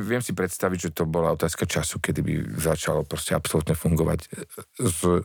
viem 0.00 0.24
si 0.24 0.32
predstaviť, 0.32 0.88
že 0.88 0.94
to 0.96 1.04
bola 1.04 1.36
otázka 1.36 1.68
času, 1.68 2.00
kedy 2.00 2.24
by 2.24 2.34
začalo 2.56 3.04
proste 3.04 3.36
absolútne 3.36 3.76
fungovať 3.76 4.24
z 4.80 5.20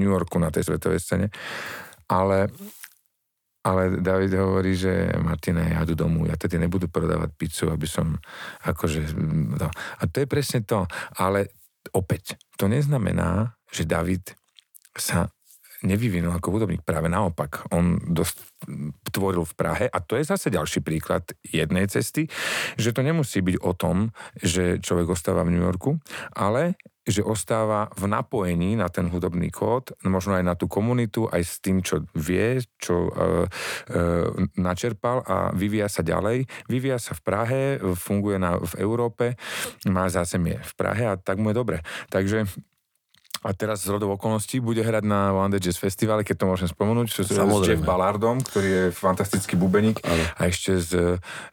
New 0.00 0.08
Yorku 0.08 0.40
na 0.40 0.48
tej 0.48 0.72
svetovej 0.72 1.04
scéne. 1.04 1.28
Ale 2.08 2.48
ale 3.62 4.02
David 4.02 4.34
hovorí, 4.34 4.74
že 4.74 5.14
Martina, 5.22 5.62
ja 5.62 5.86
jdu 5.86 5.94
domů, 5.94 6.26
ja 6.26 6.34
tedy 6.34 6.58
nebudu 6.58 6.90
prodávať 6.90 7.30
pizzu, 7.38 7.70
aby 7.70 7.86
som 7.86 8.18
akože... 8.66 9.14
No. 9.54 9.70
A 9.70 10.02
to 10.10 10.22
je 10.22 10.26
presne 10.26 10.66
to. 10.66 10.86
Ale 11.14 11.46
opäť, 11.94 12.34
to 12.58 12.66
neznamená, 12.66 13.54
že 13.70 13.86
David 13.86 14.34
sa 14.98 15.30
nevyvinul 15.82 16.34
ako 16.34 16.58
hudobník. 16.58 16.86
Práve 16.86 17.10
naopak, 17.10 17.66
on 17.74 17.98
dosť 17.98 18.36
tvoril 19.10 19.42
v 19.42 19.54
Prahe 19.58 19.84
a 19.90 19.98
to 19.98 20.14
je 20.14 20.26
zase 20.26 20.50
ďalší 20.50 20.80
príklad 20.82 21.26
jednej 21.42 21.90
cesty, 21.90 22.30
že 22.78 22.94
to 22.94 23.02
nemusí 23.02 23.42
byť 23.42 23.56
o 23.62 23.72
tom, 23.74 24.14
že 24.38 24.78
človek 24.78 25.10
ostáva 25.10 25.42
v 25.42 25.58
New 25.58 25.64
Yorku, 25.66 25.98
ale 26.38 26.78
že 27.02 27.26
ostáva 27.26 27.90
v 27.98 28.06
napojení 28.06 28.78
na 28.78 28.86
ten 28.86 29.10
hudobný 29.10 29.50
kód, 29.50 29.90
možno 30.06 30.38
aj 30.38 30.44
na 30.46 30.54
tú 30.54 30.70
komunitu, 30.70 31.26
aj 31.26 31.42
s 31.42 31.54
tým, 31.58 31.82
čo 31.82 32.06
vie, 32.14 32.62
čo 32.78 32.94
e, 33.06 33.10
e, 33.10 33.20
načerpal 34.54 35.26
a 35.26 35.50
vyvíja 35.50 35.90
sa 35.90 36.06
ďalej. 36.06 36.46
Vyvíja 36.70 37.02
sa 37.02 37.18
v 37.18 37.20
Prahe, 37.26 37.62
funguje 37.98 38.38
na, 38.38 38.54
v 38.62 38.74
Európe, 38.78 39.34
má 39.90 40.06
zázemie 40.06 40.62
v 40.62 40.72
Prahe 40.78 41.04
a 41.10 41.18
tak 41.18 41.42
mu 41.42 41.50
je 41.50 41.58
dobre. 41.58 41.78
Takže 42.06 42.46
a 43.42 43.50
teraz 43.50 43.82
z 43.82 43.90
rodov 43.90 44.14
okolností 44.14 44.62
bude 44.62 44.86
hrať 44.86 45.02
na 45.02 45.34
One 45.34 45.50
Day 45.50 45.58
Jazz 45.58 45.74
Festivale, 45.74 46.22
keď 46.22 46.46
to 46.46 46.46
môžem 46.46 46.68
spomenúť, 46.70 47.06
čo 47.10 47.20
s 47.26 47.34
Jeff 47.34 47.82
Ballardom, 47.82 48.38
ktorý 48.38 48.68
je 48.70 48.84
fantastický 48.94 49.58
bubeník 49.58 49.98
Ale. 50.06 50.22
a 50.38 50.40
ešte 50.46 50.78
s 50.78 50.94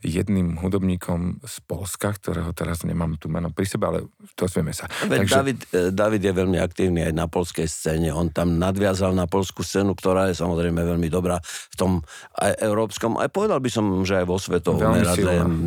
jedným 0.06 0.62
hudobníkom 0.62 1.42
z 1.42 1.56
Polska, 1.66 2.14
ktorého 2.14 2.54
teraz 2.54 2.86
nemám 2.86 3.18
tu 3.18 3.26
meno 3.26 3.50
pri 3.50 3.66
sebe, 3.66 3.90
ale 3.90 4.00
dozvieme 4.38 4.70
sa. 4.70 4.86
Takže... 4.86 5.34
David, 5.34 5.60
eh, 5.74 5.90
David 5.90 6.22
je 6.30 6.34
veľmi 6.38 6.58
aktívny 6.62 7.10
aj 7.10 7.14
na 7.18 7.26
polskej 7.26 7.66
scéne. 7.66 8.14
On 8.14 8.30
tam 8.30 8.62
nadviazal 8.62 9.18
na 9.18 9.26
polskú 9.26 9.66
scénu, 9.66 9.98
ktorá 9.98 10.30
je 10.30 10.38
samozrejme 10.38 10.78
veľmi 10.78 11.10
dobrá 11.10 11.42
v 11.42 11.76
tom 11.76 11.92
aj 12.38 12.54
európskom, 12.62 13.18
aj 13.18 13.34
povedal 13.34 13.58
by 13.58 13.70
som, 13.74 14.06
že 14.06 14.22
aj 14.22 14.26
vo 14.30 14.38
svetovom. 14.38 14.94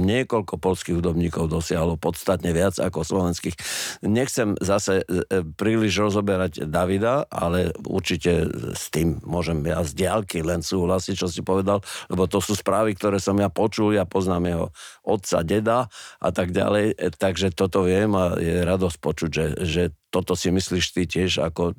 Niekoľko 0.07 0.55
polských 0.63 1.03
hudobníkov 1.03 1.51
dosiahlo 1.51 1.99
podstatne 1.99 2.55
viac 2.55 2.79
ako 2.79 3.03
slovenských. 3.03 3.59
Nechcem 4.07 4.55
zase 4.63 5.03
eh, 5.03 5.43
príliš 5.59 5.99
rozoberať 6.13 6.69
Davida, 6.69 7.25
ale 7.33 7.73
určite 7.89 8.45
s 8.77 8.93
tým 8.93 9.17
môžem 9.25 9.65
ja 9.65 9.81
z 9.81 9.97
diálky 9.97 10.45
len 10.45 10.61
súhlasiť, 10.61 11.17
čo 11.17 11.25
si 11.33 11.41
povedal, 11.41 11.81
lebo 12.13 12.29
to 12.29 12.45
sú 12.45 12.53
správy, 12.53 12.93
ktoré 12.93 13.17
som 13.17 13.41
ja 13.41 13.49
počul, 13.49 13.97
ja 13.97 14.05
poznám 14.05 14.45
jeho 14.45 14.67
otca, 15.09 15.41
deda 15.41 15.89
a 16.21 16.29
tak 16.29 16.53
ďalej, 16.53 17.01
takže 17.17 17.57
toto 17.57 17.89
viem 17.89 18.13
a 18.13 18.37
je 18.37 18.61
radosť 18.61 18.99
počuť, 19.01 19.31
že, 19.33 19.47
že 19.65 19.83
toto 20.13 20.37
si 20.37 20.53
myslíš 20.53 20.85
ty 20.93 21.09
tiež 21.09 21.41
ako 21.41 21.73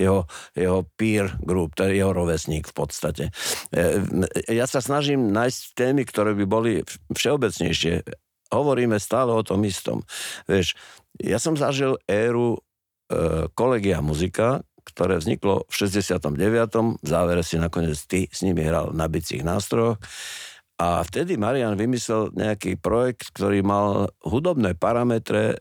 jeho, 0.00 0.24
jeho 0.56 0.88
peer 0.96 1.36
group, 1.44 1.76
to 1.76 1.84
je 1.84 2.00
jeho 2.00 2.16
rovesník 2.16 2.64
v 2.64 2.74
podstate. 2.74 3.24
E, 3.68 4.00
ja 4.48 4.64
sa 4.64 4.80
snažím 4.80 5.28
nájsť 5.28 5.60
témy, 5.76 6.08
ktoré 6.08 6.32
by 6.32 6.44
boli 6.48 6.80
všeobecnejšie. 7.12 8.00
Hovoríme 8.48 8.96
stále 8.96 9.36
o 9.36 9.44
tom 9.44 9.60
istom. 9.68 10.00
Vieš, 10.48 10.72
ja 11.20 11.36
som 11.36 11.52
zažil 11.52 12.00
éru 12.08 12.56
E, 12.56 12.73
kolegia 13.54 14.00
muzika, 14.00 14.64
ktoré 14.84 15.16
vzniklo 15.16 15.64
v 15.66 15.74
69. 15.74 17.00
V 17.00 17.06
závere 17.08 17.40
si 17.40 17.56
nakoniec 17.56 17.96
ty 18.04 18.28
s 18.28 18.44
nimi 18.44 18.62
hral 18.62 18.92
na 18.92 19.08
bicích 19.08 19.40
nástrojoch. 19.40 19.96
A 20.74 21.00
vtedy 21.06 21.38
Marian 21.38 21.78
vymyslel 21.78 22.34
nejaký 22.34 22.76
projekt, 22.76 23.30
ktorý 23.30 23.62
mal 23.62 24.10
hudobné 24.26 24.74
parametre 24.74 25.54
e, 25.54 25.56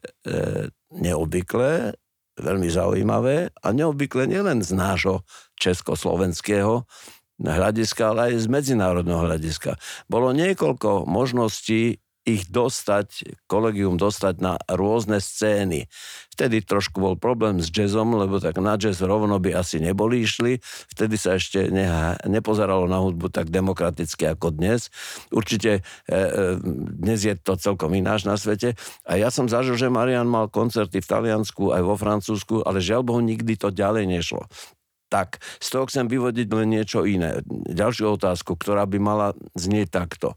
neobvyklé, 0.89 1.93
veľmi 2.33 2.65
zaujímavé 2.65 3.53
a 3.53 3.67
neobvykle 3.69 4.25
nielen 4.25 4.65
z 4.65 4.73
nášho 4.73 5.21
československého 5.61 6.89
hľadiska, 7.37 8.01
ale 8.09 8.33
aj 8.33 8.45
z 8.45 8.47
medzinárodného 8.49 9.21
hľadiska. 9.29 9.77
Bolo 10.09 10.33
niekoľko 10.33 11.05
možností 11.05 12.02
ich 12.23 12.47
dostať, 12.47 13.35
kolegium 13.51 13.99
dostať 13.99 14.35
na 14.39 14.55
rôzne 14.71 15.19
scény. 15.19 15.91
Vtedy 16.31 16.63
trošku 16.63 16.97
bol 17.03 17.15
problém 17.19 17.59
s 17.59 17.67
jazzom, 17.67 18.15
lebo 18.15 18.39
tak 18.39 18.57
na 18.63 18.79
jazz 18.79 19.03
rovno 19.03 19.37
by 19.43 19.59
asi 19.59 19.83
neboli 19.83 20.23
išli. 20.23 20.63
Vtedy 20.95 21.19
sa 21.19 21.35
ešte 21.35 21.67
ne, 21.67 22.15
nepozeralo 22.25 22.87
na 22.87 23.03
hudbu 23.03 23.27
tak 23.27 23.51
demokraticky 23.51 24.31
ako 24.31 24.55
dnes. 24.55 24.87
Určite 25.35 25.83
e, 26.07 26.15
e, 26.15 26.57
dnes 27.03 27.19
je 27.27 27.35
to 27.35 27.59
celkom 27.59 27.91
ináš 27.91 28.23
na 28.23 28.39
svete. 28.39 28.79
A 29.03 29.19
ja 29.19 29.27
som 29.27 29.51
zažil, 29.51 29.75
že 29.75 29.91
Marian 29.91 30.25
mal 30.25 30.47
koncerty 30.47 31.03
v 31.03 31.09
Taliansku 31.11 31.75
aj 31.75 31.81
vo 31.83 31.95
Francúzsku, 31.99 32.63
ale 32.63 32.79
žiaľ 32.79 33.03
Bohu 33.03 33.19
nikdy 33.19 33.59
to 33.59 33.67
ďalej 33.67 34.07
nešlo. 34.07 34.47
Tak, 35.11 35.37
z 35.61 35.67
toho 35.69 35.85
chcem 35.85 36.09
vyvodiť 36.09 36.47
len 36.49 36.73
niečo 36.73 37.05
iné. 37.05 37.45
Ďalšiu 37.69 38.17
otázku, 38.17 38.57
ktorá 38.57 38.89
by 38.89 38.97
mala 38.97 39.27
znieť 39.53 39.93
takto. 39.93 40.33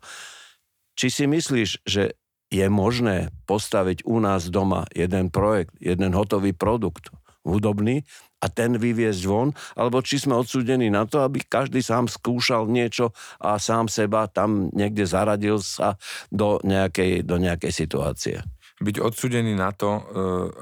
Či 0.97 1.07
si 1.13 1.25
myslíš, 1.29 1.85
že 1.85 2.17
je 2.49 2.67
možné 2.73 3.35
postaviť 3.45 4.07
u 4.07 4.23
nás 4.23 4.49
doma 4.49 4.89
jeden 4.95 5.29
projekt, 5.29 5.77
jeden 5.83 6.17
hotový 6.17 6.57
produkt 6.57 7.13
hudobný 7.47 8.03
a 8.43 8.47
ten 8.51 8.75
vyviezť 8.77 9.23
von, 9.27 9.55
alebo 9.79 10.03
či 10.03 10.19
sme 10.19 10.35
odsúdení 10.37 10.91
na 10.91 11.07
to, 11.07 11.23
aby 11.23 11.41
každý 11.47 11.81
sám 11.81 12.11
skúšal 12.11 12.67
niečo 12.67 13.15
a 13.39 13.57
sám 13.57 13.87
seba 13.87 14.27
tam 14.27 14.69
niekde 14.75 15.07
zaradil 15.07 15.63
sa 15.63 15.95
do 16.29 16.59
nejakej, 16.67 17.23
do 17.23 17.39
nejakej 17.39 17.73
situácie 17.73 18.37
byť 18.77 18.97
odsudený 19.01 19.57
na 19.57 19.73
to, 19.73 19.89
e, 19.97 20.01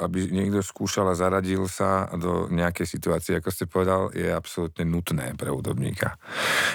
aby 0.06 0.30
niekto 0.30 0.62
skúšal 0.62 1.10
a 1.10 1.18
zaradil 1.18 1.66
sa 1.66 2.06
do 2.14 2.46
nejakej 2.46 2.86
situácie, 2.86 3.34
ako 3.34 3.50
ste 3.50 3.66
povedal, 3.66 4.14
je 4.14 4.30
absolútne 4.30 4.86
nutné 4.86 5.34
pre 5.34 5.50
hudobníka. 5.50 6.14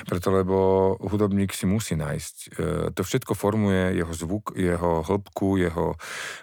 Preto, 0.03 0.35
lebo 0.35 0.57
hudobník 0.99 1.55
si 1.55 1.63
musí 1.63 1.95
nájsť. 1.95 2.35
E, 2.35 2.47
to 2.91 3.01
všetko 3.07 3.39
formuje 3.39 4.03
jeho 4.03 4.11
zvuk, 4.11 4.51
jeho 4.59 4.99
hĺbku, 4.99 5.55
jeho 5.63 5.95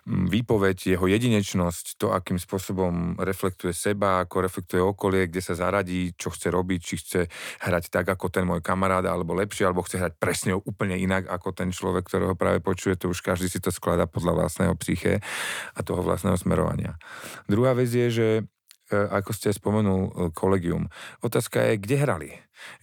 výpoveď, 0.09 0.97
jeho 0.97 1.05
jedinečnosť, 1.05 2.01
to, 2.01 2.17
akým 2.17 2.41
spôsobom 2.41 3.21
reflektuje 3.21 3.77
seba, 3.77 4.25
ako 4.25 4.49
reflektuje 4.49 4.81
okolie, 4.81 5.29
kde 5.29 5.45
sa 5.45 5.53
zaradí, 5.53 6.17
čo 6.17 6.33
chce 6.33 6.49
robiť, 6.49 6.81
či 6.81 6.95
chce 6.97 7.21
hrať 7.69 7.93
tak, 7.93 8.09
ako 8.09 8.33
ten 8.33 8.49
môj 8.49 8.65
kamarát, 8.65 9.05
alebo 9.05 9.37
lepšie, 9.37 9.69
alebo 9.69 9.85
chce 9.85 10.01
hrať 10.01 10.15
presne 10.17 10.57
úplne 10.57 10.97
inak, 10.97 11.29
ako 11.29 11.53
ten 11.53 11.69
človek, 11.69 12.09
ktorého 12.09 12.33
práve 12.33 12.65
počuje, 12.65 12.97
to 12.97 13.13
už 13.13 13.21
každý 13.21 13.53
si 13.53 13.61
to 13.61 13.69
skladá 13.69 14.09
podľa 14.09 14.41
vlastného 14.41 14.86
psyché 14.87 15.19
a 15.75 15.83
toho 15.83 16.07
vlastného 16.07 16.39
smerovania. 16.39 16.95
Druhá 17.51 17.75
vec 17.75 17.91
je, 17.91 18.07
že 18.07 18.29
ako 18.87 19.35
ste 19.35 19.51
spomenul, 19.51 20.31
kolegium. 20.31 20.87
Otázka 21.19 21.59
je, 21.59 21.83
kde 21.83 21.97
hrali? 21.99 22.31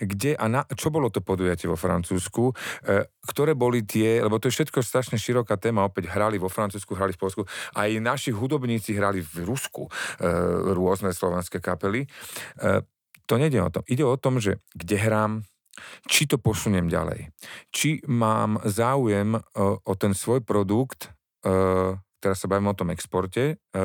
Kde 0.03 0.35
a 0.35 0.51
na, 0.51 0.67
čo 0.75 0.91
bolo 0.91 1.07
to 1.07 1.23
podujatie 1.23 1.71
vo 1.71 1.79
Francúzsku? 1.79 2.51
Ktoré 3.23 3.55
boli 3.55 3.87
tie, 3.87 4.19
lebo 4.19 4.35
to 4.35 4.51
je 4.51 4.55
všetko 4.59 4.83
strašne 4.83 5.15
široká 5.15 5.55
téma, 5.55 5.87
opäť 5.87 6.11
hrali 6.11 6.35
vo 6.35 6.51
Francúzsku, 6.51 6.91
hrali 6.99 7.15
v 7.15 7.23
Polsku, 7.23 7.41
aj 7.79 8.03
naši 8.03 8.35
hudobníci 8.35 8.99
hrali 8.99 9.23
v 9.23 9.47
Rusku 9.47 9.87
rôzne 10.75 11.15
slovenské 11.15 11.63
kapely. 11.63 12.03
To 13.31 13.39
nejde 13.39 13.63
o 13.63 13.71
tom. 13.71 13.87
Ide 13.87 14.03
o 14.03 14.19
tom, 14.19 14.43
že 14.43 14.59
kde 14.75 14.99
hrám, 14.99 15.47
či 16.11 16.27
to 16.27 16.35
posuniem 16.35 16.91
ďalej. 16.91 17.31
Či 17.71 18.03
mám 18.11 18.59
záujem 18.67 19.39
o 19.55 19.93
ten 19.95 20.11
svoj 20.11 20.43
produkt 20.43 21.15
teraz 22.23 22.39
sa 22.39 22.47
bavím 22.47 22.71
o 22.71 22.77
tom 22.77 22.89
exporte, 22.95 23.59
e, 23.75 23.79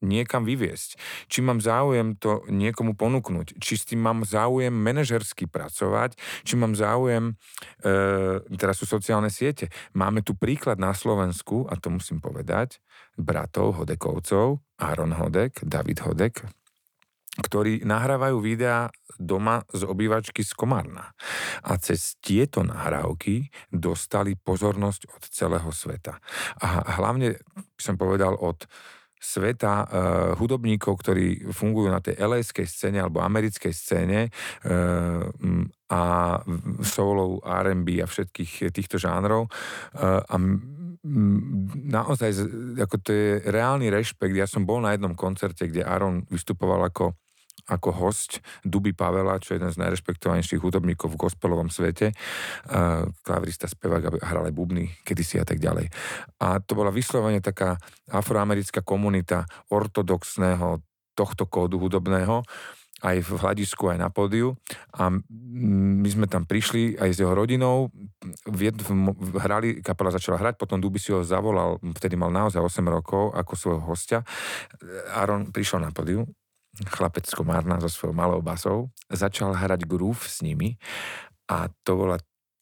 niekam 0.00 0.48
vyviesť. 0.48 0.96
Či 1.28 1.44
mám 1.44 1.60
záujem 1.60 2.16
to 2.16 2.44
niekomu 2.48 2.96
ponúknuť, 2.96 3.60
či 3.60 3.74
s 3.76 3.84
tým 3.84 4.00
mám 4.00 4.24
záujem 4.24 4.72
manažersky 4.72 5.44
pracovať, 5.44 6.16
či 6.44 6.54
mám 6.56 6.72
záujem, 6.72 7.36
e, 7.84 8.40
teraz 8.56 8.80
sú 8.80 8.88
sociálne 8.88 9.28
siete. 9.28 9.68
Máme 9.92 10.24
tu 10.24 10.32
príklad 10.32 10.80
na 10.80 10.96
Slovensku, 10.96 11.68
a 11.68 11.76
to 11.76 11.92
musím 11.92 12.22
povedať, 12.22 12.80
bratov 13.20 13.82
Hodekovcov, 13.82 14.64
Aaron 14.80 15.12
Hodek, 15.12 15.60
David 15.60 16.00
Hodek, 16.00 16.48
ktorí 17.38 17.86
nahrávajú 17.86 18.42
videá 18.42 18.90
doma 19.14 19.62
z 19.70 19.86
obývačky 19.86 20.42
z 20.42 20.50
Komárna. 20.56 21.14
A 21.62 21.78
cez 21.78 22.18
tieto 22.18 22.66
nahrávky 22.66 23.52
dostali 23.70 24.34
pozornosť 24.34 25.06
od 25.14 25.22
celého 25.30 25.70
sveta. 25.70 26.18
A 26.58 26.98
hlavne, 26.98 27.38
som 27.78 27.94
povedal, 27.94 28.34
od 28.34 28.66
sveta 29.20 29.84
uh, 29.84 29.86
hudobníkov, 30.40 30.96
ktorí 31.04 31.52
fungujú 31.52 31.92
na 31.92 32.00
tej 32.00 32.16
LA-skej 32.16 32.64
scéne 32.64 33.04
alebo 33.04 33.20
americkej 33.20 33.68
scéne 33.68 34.32
uh, 34.32 35.28
a 35.92 36.02
soulov, 36.80 37.44
R&B 37.44 38.00
a 38.00 38.08
všetkých 38.08 38.72
týchto 38.72 38.96
žánrov. 38.96 39.52
Uh, 39.92 40.24
a 40.24 40.36
naozaj, 41.92 42.30
ako 42.80 42.96
to 43.00 43.10
je 43.12 43.28
reálny 43.48 43.88
rešpekt. 43.88 44.36
Ja 44.36 44.48
som 44.48 44.68
bol 44.68 44.84
na 44.84 44.92
jednom 44.92 45.16
koncerte, 45.16 45.68
kde 45.68 45.84
Aaron 45.84 46.28
vystupoval 46.28 46.88
ako 46.88 47.16
ako 47.70 47.94
host 47.94 48.42
Duby 48.66 48.90
Pavela, 48.90 49.38
čo 49.38 49.54
je 49.54 49.62
jeden 49.62 49.70
z 49.70 49.78
najrešpektovanejších 49.78 50.58
hudobníkov 50.58 51.14
v 51.14 51.20
gospelovom 51.22 51.70
svete, 51.70 52.10
klavirista, 53.22 53.70
spevák 53.70 54.02
a 54.10 54.10
hral 54.26 54.50
aj 54.50 54.54
bubny 54.54 54.90
kedysi 55.06 55.38
a 55.38 55.46
tak 55.46 55.62
ďalej. 55.62 55.86
A 56.42 56.58
to 56.58 56.74
bola 56.74 56.90
vyslovene 56.90 57.38
taká 57.38 57.78
afroamerická 58.10 58.82
komunita 58.82 59.46
ortodoxného 59.70 60.82
tohto 61.14 61.46
kódu 61.46 61.78
hudobného, 61.78 62.42
aj 63.00 63.16
v 63.24 63.30
hľadisku, 63.32 63.88
aj 63.88 63.96
na 63.96 64.12
pódiu. 64.12 64.60
A 64.92 65.08
my 65.08 66.08
sme 66.10 66.28
tam 66.28 66.44
prišli 66.44 67.00
aj 67.00 67.16
s 67.16 67.20
jeho 67.24 67.32
rodinou, 67.32 67.88
v 68.44 68.60
jed, 68.68 68.76
v, 68.76 68.90
hrali, 69.40 69.68
kapela 69.80 70.12
začala 70.12 70.36
hrať, 70.36 70.60
potom 70.60 70.76
Duby 70.76 71.00
si 71.00 71.08
ho 71.08 71.24
zavolal, 71.24 71.80
vtedy 71.96 72.12
mal 72.20 72.28
naozaj 72.28 72.60
8 72.60 72.84
rokov 72.92 73.32
ako 73.32 73.52
svojho 73.56 73.82
hostia. 73.88 74.20
Aaron 75.16 75.48
prišiel 75.48 75.80
na 75.80 75.88
pódiu, 75.96 76.28
chlapec 76.86 77.26
z 77.26 77.34
Komárna 77.34 77.82
so 77.82 77.90
svojou 77.90 78.14
malou 78.14 78.40
basou, 78.40 78.90
začal 79.10 79.54
hrať 79.54 79.84
groove 79.84 80.22
s 80.26 80.40
nimi 80.40 80.78
a 81.50 81.66
to 81.82 81.98
bola 81.98 82.16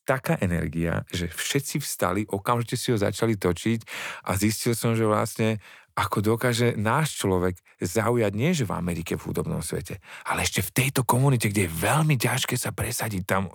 taká 0.08 0.40
energia, 0.40 1.04
že 1.12 1.28
všetci 1.28 1.84
vstali, 1.84 2.24
okamžite 2.32 2.80
si 2.80 2.88
ho 2.88 2.96
začali 2.96 3.36
točiť 3.36 3.80
a 4.24 4.40
zistil 4.40 4.72
som, 4.72 4.96
že 4.96 5.04
vlastne 5.04 5.60
ako 5.98 6.22
dokáže 6.22 6.78
náš 6.78 7.18
človek 7.18 7.58
zaujať 7.82 8.32
nie 8.32 8.54
že 8.54 8.64
v 8.64 8.72
Amerike 8.72 9.18
v 9.18 9.24
hudobnom 9.28 9.60
svete, 9.60 9.98
ale 10.24 10.46
ešte 10.46 10.62
v 10.62 10.70
tejto 10.70 11.02
komunite, 11.02 11.50
kde 11.50 11.66
je 11.66 11.74
veľmi 11.74 12.14
ťažké 12.14 12.54
sa 12.54 12.70
presadiť. 12.70 13.26
Tam, 13.26 13.50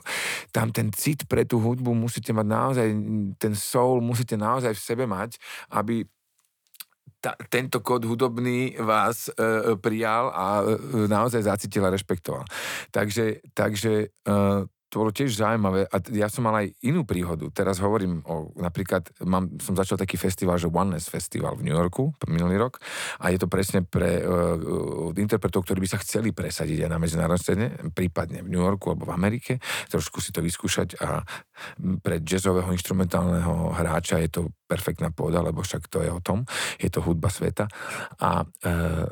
tam 0.52 0.70
ten 0.76 0.92
cit 0.92 1.24
pre 1.26 1.48
tú 1.48 1.64
hudbu 1.64 1.96
musíte 1.96 2.36
mať 2.36 2.48
naozaj, 2.52 2.88
ten 3.40 3.54
soul 3.56 4.04
musíte 4.04 4.36
naozaj 4.36 4.76
v 4.76 4.84
sebe 4.84 5.08
mať, 5.08 5.40
aby 5.72 6.04
ta, 7.24 7.40
tento 7.48 7.80
kód 7.80 8.04
hudobný 8.04 8.76
vás 8.84 9.32
e, 9.32 9.34
prijal 9.80 10.28
a 10.36 10.60
e, 10.60 11.08
naozaj 11.08 11.48
zacítil 11.48 11.88
a 11.88 11.90
rešpektoval. 11.96 12.44
Takže, 12.92 13.40
takže 13.56 13.92
e, 14.04 14.34
to 14.94 15.02
bolo 15.02 15.10
tiež 15.10 15.34
zaujímavé 15.34 15.90
a 15.90 15.98
ja 16.14 16.30
som 16.30 16.46
mal 16.46 16.62
aj 16.62 16.70
inú 16.86 17.02
príhodu. 17.02 17.50
Teraz 17.50 17.82
hovorím 17.82 18.22
o, 18.30 18.54
napríklad, 18.62 19.10
mám, 19.26 19.50
som 19.58 19.74
začal 19.74 19.98
taký 19.98 20.22
festival, 20.22 20.62
že 20.62 20.70
Oneness 20.70 21.10
Festival 21.10 21.58
v 21.58 21.66
New 21.66 21.74
Yorku 21.74 22.14
minulý 22.30 22.62
rok 22.62 22.78
a 23.18 23.34
je 23.34 23.42
to 23.42 23.50
presne 23.50 23.82
pre 23.90 24.22
uh, 24.22 25.10
interpretov, 25.18 25.66
ktorí 25.66 25.82
by 25.82 25.90
sa 25.90 25.98
chceli 26.06 26.30
presadiť 26.30 26.86
aj 26.86 26.90
na 26.94 27.02
medzinárodnej 27.02 27.42
scéne, 27.42 27.66
prípadne 27.90 28.46
v 28.46 28.54
New 28.54 28.62
Yorku 28.62 28.94
alebo 28.94 29.10
v 29.10 29.16
Amerike, 29.18 29.58
trošku 29.90 30.22
si 30.22 30.30
to 30.30 30.46
vyskúšať 30.46 31.02
a 31.02 31.26
pre 32.06 32.22
jazzového 32.22 32.70
instrumentálneho 32.70 33.74
hráča 33.74 34.22
je 34.22 34.30
to 34.30 34.42
perfektná 34.70 35.10
pôda, 35.10 35.42
lebo 35.42 35.66
však 35.66 35.90
to 35.90 36.06
je 36.06 36.14
o 36.14 36.22
tom, 36.22 36.46
je 36.78 36.94
to 36.94 37.02
hudba 37.02 37.34
sveta. 37.34 37.66
A 38.22 38.46
uh, 38.46 39.10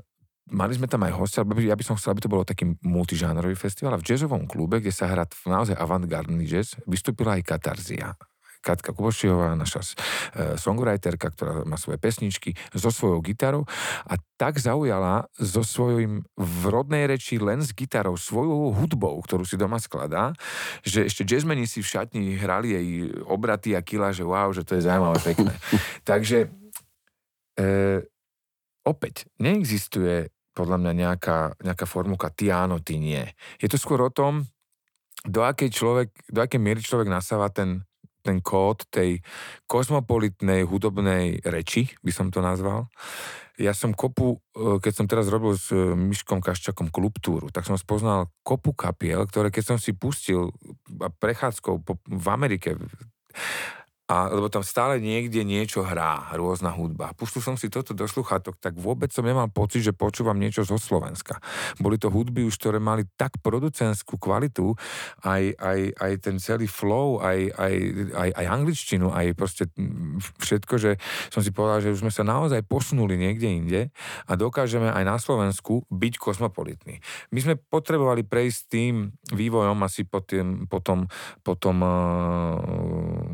mali 0.50 0.74
sme 0.74 0.90
tam 0.90 1.06
aj 1.06 1.14
hostia, 1.14 1.46
ja 1.46 1.78
by 1.78 1.86
som 1.86 1.96
chcel, 2.00 2.18
aby 2.18 2.24
to 2.26 2.32
bolo 2.32 2.48
taký 2.48 2.74
multižánrový 2.82 3.54
festival 3.54 3.94
a 3.94 4.02
v 4.02 4.08
jazzovom 4.08 4.50
klube, 4.50 4.82
kde 4.82 4.90
sa 4.90 5.12
hrá 5.12 5.30
naozaj 5.46 5.78
avantgardný 5.78 6.44
jazz, 6.50 6.74
vystúpila 6.90 7.38
aj 7.38 7.46
Katarzia. 7.46 8.18
Katka 8.62 8.94
Kubošiová, 8.94 9.58
naša 9.58 9.82
e, 9.82 9.90
songwriterka, 10.54 11.34
ktorá 11.34 11.66
má 11.66 11.82
svoje 11.82 11.98
pesničky 11.98 12.54
so 12.78 12.94
svojou 12.94 13.18
gitarou 13.26 13.66
a 14.06 14.22
tak 14.38 14.62
zaujala 14.62 15.26
so 15.34 15.66
svojím 15.66 16.22
v 16.38 16.62
rodnej 16.70 17.10
reči 17.10 17.42
len 17.42 17.66
s 17.66 17.74
gitarou 17.74 18.14
svojou 18.22 18.70
hudbou, 18.78 19.18
ktorú 19.26 19.50
si 19.50 19.58
doma 19.58 19.82
skladá, 19.82 20.38
že 20.86 21.10
ešte 21.10 21.26
jazzmeni 21.26 21.66
si 21.66 21.82
v 21.82 21.90
šatni 21.90 22.38
hrali 22.38 22.78
jej 22.78 22.88
obraty 23.26 23.74
a 23.74 23.82
kila, 23.82 24.14
že 24.14 24.22
wow, 24.22 24.54
že 24.54 24.62
to 24.62 24.78
je 24.78 24.86
zaujímavé, 24.86 25.18
pekné. 25.26 25.54
Takže 26.10 26.54
e, 27.58 27.66
opäť 28.86 29.30
neexistuje 29.38 30.30
podľa 30.52 30.78
mňa 30.84 30.94
nejaká, 31.08 31.38
nejaká 31.64 31.86
formulka 31.88 32.28
ty 32.32 32.52
áno, 32.52 32.84
ty 32.84 33.00
nie. 33.00 33.24
Je 33.58 33.72
to 33.72 33.80
skôr 33.80 34.04
o 34.04 34.12
tom, 34.12 34.44
do 35.24 35.46
akej, 35.46 35.70
človek, 35.70 36.10
do 36.28 36.42
akej 36.42 36.60
miery 36.60 36.82
človek 36.82 37.08
nasáva 37.08 37.54
ten, 37.54 37.86
ten 38.26 38.42
kód 38.42 38.90
tej 38.90 39.22
kozmopolitnej 39.70 40.66
hudobnej 40.66 41.40
reči, 41.46 41.94
by 42.02 42.12
som 42.12 42.28
to 42.34 42.42
nazval. 42.42 42.90
Ja 43.62 43.78
som 43.78 43.94
kopu, 43.94 44.42
e, 44.58 44.82
keď 44.82 44.94
som 44.98 45.06
teraz 45.06 45.30
robil 45.30 45.54
s 45.54 45.70
e, 45.70 45.78
Myškom 45.94 46.42
Kaščakom 46.42 46.90
klubtúru, 46.90 47.54
tak 47.54 47.70
som 47.70 47.78
spoznal 47.78 48.34
kopu 48.42 48.74
kapiel, 48.74 49.30
ktoré 49.30 49.54
keď 49.54 49.76
som 49.76 49.78
si 49.78 49.94
pustil 49.94 50.50
prechádzkou 51.22 51.86
v 52.10 52.28
Amerike, 52.34 52.74
a, 54.12 54.28
lebo 54.28 54.52
tam 54.52 54.60
stále 54.60 55.00
niekde 55.00 55.48
niečo 55.48 55.88
hrá, 55.88 56.36
rôzna 56.36 56.76
hudba. 56.76 57.16
Pustil 57.16 57.40
som 57.40 57.56
si 57.56 57.72
toto 57.72 57.96
do 57.96 58.04
sluchatok, 58.04 58.60
tak 58.60 58.76
vôbec 58.76 59.08
som 59.08 59.24
nemal 59.24 59.48
pocit, 59.48 59.88
že 59.88 59.96
počúvam 59.96 60.36
niečo 60.36 60.68
zo 60.68 60.76
Slovenska. 60.76 61.40
Boli 61.80 61.96
to 61.96 62.12
hudby 62.12 62.44
už, 62.44 62.60
ktoré 62.60 62.84
mali 62.84 63.08
tak 63.16 63.40
producentskú 63.40 64.20
kvalitu, 64.20 64.76
aj, 65.24 65.56
aj, 65.56 65.80
aj 65.96 66.12
ten 66.20 66.36
celý 66.44 66.68
flow, 66.68 67.24
aj, 67.24 67.56
aj, 67.56 67.74
aj, 68.12 68.30
aj 68.36 68.46
angličtinu, 68.52 69.16
aj 69.16 69.32
proste 69.32 69.72
všetko, 70.44 70.74
že 70.76 70.92
som 71.32 71.40
si 71.40 71.56
povedal, 71.56 71.80
že 71.80 71.96
už 71.96 72.04
sme 72.04 72.12
sa 72.12 72.28
naozaj 72.28 72.68
posunuli 72.68 73.16
niekde 73.16 73.48
inde 73.48 73.82
a 74.28 74.36
dokážeme 74.36 74.92
aj 74.92 75.04
na 75.08 75.16
Slovensku 75.16 75.88
byť 75.88 76.14
kosmopolitní. 76.20 77.00
My 77.32 77.40
sme 77.40 77.56
potrebovali 77.56 78.28
prejsť 78.28 78.60
tým 78.68 79.16
vývojom 79.32 79.80
asi 79.88 80.04
po, 80.04 80.20
potom, 80.68 81.08
potom 81.48 81.76
uh, 81.80 83.32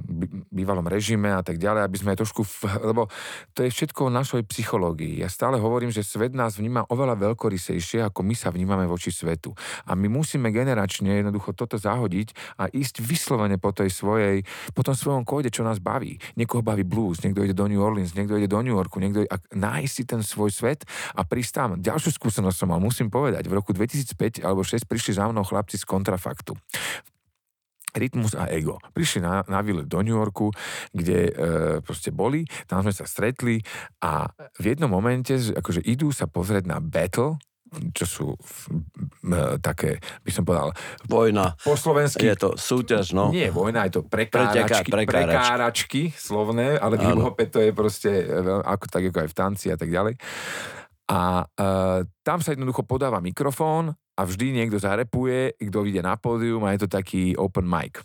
bývalom 0.67 0.83
režime 0.83 1.31
a 1.31 1.39
tak 1.39 1.63
ďalej, 1.63 1.87
aby 1.87 1.95
sme 1.95 2.19
trošku, 2.19 2.43
lebo 2.91 3.07
to 3.55 3.63
je 3.63 3.71
všetko 3.71 4.11
o 4.11 4.11
našej 4.11 4.43
psychológii. 4.51 5.23
Ja 5.23 5.31
stále 5.31 5.63
hovorím, 5.63 5.95
že 5.95 6.03
svet 6.03 6.35
nás 6.35 6.59
vníma 6.59 6.91
oveľa 6.91 7.15
veľkorysejšie, 7.15 8.03
ako 8.03 8.27
my 8.27 8.35
sa 8.35 8.51
vnímame 8.51 8.83
voči 8.83 9.15
svetu. 9.15 9.55
A 9.87 9.95
my 9.95 10.11
musíme 10.11 10.51
generačne 10.51 11.23
jednoducho 11.23 11.55
toto 11.55 11.79
zahodiť 11.79 12.59
a 12.59 12.67
ísť 12.67 12.99
vyslovene 12.99 13.55
po 13.55 13.71
tej 13.71 13.87
svojej, 13.87 14.43
po 14.75 14.83
tom 14.83 14.91
svojom 14.91 15.23
kóde, 15.23 15.47
čo 15.47 15.63
nás 15.63 15.79
baví. 15.79 16.19
Niekoho 16.35 16.59
baví 16.59 16.83
blues, 16.83 17.23
niekto 17.23 17.47
ide 17.47 17.55
do 17.55 17.71
New 17.71 17.79
Orleans, 17.79 18.11
niekto 18.11 18.35
ide 18.35 18.51
do 18.51 18.59
New 18.59 18.75
Yorku, 18.75 18.99
niekto 18.99 19.23
ide, 19.23 19.31
nájsť 19.55 19.93
si 19.95 20.03
ten 20.03 20.19
svoj 20.19 20.51
svet 20.51 20.83
a 21.15 21.23
prísť 21.23 21.51
tam. 21.55 21.69
Ďalšiu 21.79 22.11
skúsenosť 22.19 22.57
som 22.59 22.67
mal, 22.75 22.83
musím 22.83 23.07
povedať, 23.07 23.47
v 23.47 23.55
roku 23.55 23.71
2005 23.71 24.43
alebo 24.43 24.67
6 24.67 24.83
prišli 24.83 25.15
za 25.15 25.31
mnou 25.31 25.47
chlapci 25.47 25.79
z 25.79 25.87
kontrafaktu. 25.87 26.51
Rytmus 27.97 28.37
a 28.37 28.47
Ego. 28.49 28.77
Prišli 28.93 29.19
na, 29.25 29.41
na 29.49 29.59
výlet 29.65 29.89
do 29.89 29.99
New 30.05 30.15
Yorku, 30.15 30.53
kde 30.93 31.19
e, 31.27 31.31
proste 31.81 32.13
boli, 32.13 32.45
tam 32.69 32.85
sme 32.85 32.93
sa 32.93 33.03
stretli 33.09 33.59
a 34.05 34.29
v 34.61 34.63
jednom 34.73 34.89
momente, 34.89 35.33
akože 35.35 35.83
idú 35.83 36.13
sa 36.13 36.29
pozrieť 36.29 36.69
na 36.69 36.77
battle, 36.77 37.41
čo 37.91 38.05
sú 38.07 38.27
e, 38.31 38.39
také, 39.59 39.99
by 40.23 40.31
som 40.31 40.47
povedal... 40.47 40.71
Vojna. 41.09 41.59
Po 41.59 41.75
slovensky... 41.75 42.23
Je 42.23 42.39
to 42.39 42.55
súťaž, 42.55 43.11
no. 43.11 43.29
Nie 43.33 43.51
vojna, 43.51 43.85
je 43.91 43.99
to 43.99 44.01
prekáračky, 44.07 44.87
prekáračky, 44.87 45.11
prekáračky 45.11 46.01
slovné, 46.15 46.79
ale 46.79 46.95
v 46.95 47.27
to 47.51 47.59
je 47.59 47.71
proste 47.75 48.11
e, 48.23 48.41
ako, 48.63 48.85
tak 48.87 49.03
ako 49.11 49.17
aj 49.27 49.29
v 49.29 49.35
tanci 49.35 49.65
a 49.73 49.77
tak 49.77 49.91
ďalej. 49.91 50.15
A 51.07 51.39
uh, 51.39 52.03
tam 52.19 52.43
sa 52.43 52.51
jednoducho 52.51 52.83
podáva 52.83 53.23
mikrofón 53.23 53.95
a 54.17 54.21
vždy 54.25 54.57
niekto 54.57 54.81
zarepuje, 54.81 55.55
kto 55.61 55.85
vyjde 55.85 56.01
na 56.01 56.17
pódium 56.17 56.65
a 56.65 56.73
je 56.73 56.83
to 56.85 56.89
taký 56.89 57.37
open 57.37 57.69
mic. 57.69 58.01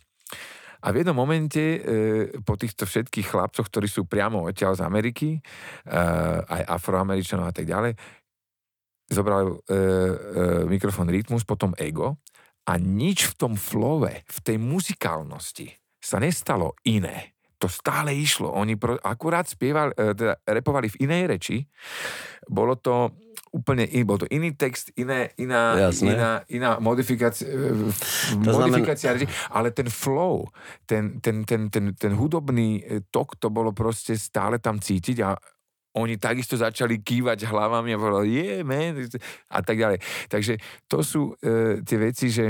A 0.82 0.90
v 0.90 1.00
jednom 1.00 1.14
momente 1.14 1.78
e, 1.78 1.80
po 2.42 2.58
týchto 2.58 2.84
všetkých 2.84 3.30
chlapcoch, 3.30 3.70
ktorí 3.70 3.86
sú 3.86 4.04
priamo 4.04 4.42
odtiaľ 4.42 4.74
z 4.74 4.82
Ameriky, 4.82 5.38
e, 5.38 5.40
aj 6.42 6.62
afroameričanov 6.66 7.48
a 7.48 7.54
tak 7.54 7.70
ďalej, 7.70 7.94
zobral 9.12 9.62
e, 9.68 9.76
e, 9.76 9.78
mikrofón 10.66 11.06
Rytmus, 11.06 11.46
potom 11.46 11.76
Ego 11.78 12.18
a 12.66 12.80
nič 12.80 13.30
v 13.30 13.34
tom 13.38 13.52
flove, 13.54 14.24
v 14.26 14.38
tej 14.42 14.56
muzikálnosti 14.58 15.70
sa 16.02 16.18
nestalo 16.18 16.74
iné. 16.88 17.31
To 17.62 17.70
stále 17.70 18.10
išlo. 18.10 18.50
Oni 18.50 18.74
pro, 18.74 18.98
akurát 18.98 19.46
spievali, 19.46 19.94
e, 19.94 20.18
teda 20.18 20.34
repovali 20.42 20.90
v 20.90 21.06
inej 21.06 21.22
reči. 21.30 21.56
Bolo 22.50 22.74
to 22.74 23.14
úplne 23.52 23.84
iný, 23.84 24.02
bol 24.08 24.16
to 24.16 24.26
iný 24.32 24.56
text, 24.56 24.90
iné, 24.96 25.28
iná, 25.36 25.76
iná, 26.00 26.40
iná 26.48 26.70
modifikácia, 26.80 27.44
e, 27.44 27.92
modifikácia 28.40 29.12
znamená... 29.12 29.28
ale 29.52 29.68
ten 29.76 29.92
flow, 29.92 30.48
ten, 30.88 31.20
ten, 31.20 31.44
ten, 31.44 31.68
ten, 31.68 31.92
ten 31.92 32.12
hudobný 32.16 32.80
e, 32.80 33.04
tok, 33.12 33.36
to 33.36 33.52
bolo 33.52 33.76
proste 33.76 34.16
stále 34.16 34.56
tam 34.56 34.80
cítiť 34.80 35.16
a 35.20 35.36
oni 35.92 36.16
takisto 36.16 36.56
začali 36.56 37.04
kývať 37.04 37.44
hlavami 37.44 37.92
a 37.92 38.00
povedali, 38.00 38.28
yeah, 38.32 38.64
man, 38.64 38.96
a 39.52 39.60
tak 39.60 39.76
ďalej. 39.76 40.00
Takže 40.32 40.56
to 40.88 41.04
sú 41.04 41.36
e, 41.44 41.84
tie 41.84 42.00
veci, 42.00 42.32
že 42.32 42.48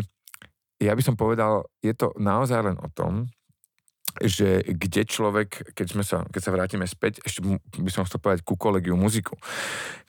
ja 0.78 0.94
by 0.94 1.02
som 1.02 1.18
povedal, 1.18 1.66
je 1.82 1.90
to 1.98 2.14
naozaj 2.14 2.62
len 2.62 2.78
o 2.78 2.86
tom, 2.94 3.26
že 4.20 4.60
kde 4.66 5.02
človek, 5.08 5.72
keď, 5.72 5.86
sme 5.88 6.04
sa, 6.04 6.26
keď 6.28 6.40
sa 6.42 6.52
vrátime 6.52 6.84
späť, 6.84 7.24
ešte 7.24 7.40
by 7.78 7.90
som 7.90 8.04
chcel 8.04 8.20
povedať 8.20 8.42
ku 8.44 8.58
kolegiu 8.58 8.98
muziku. 8.98 9.38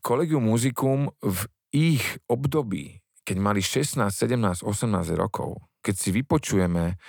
Kolegiu 0.03 0.43
muzikum 0.43 1.13
v 1.23 1.39
ich 1.71 2.03
období, 2.27 2.99
keď 3.23 3.37
mali 3.39 3.63
16, 3.63 4.11
17, 4.11 4.65
18 4.65 4.67
rokov, 5.15 5.63
keď 5.79 5.95
si 5.95 6.09
vypočujeme 6.11 6.99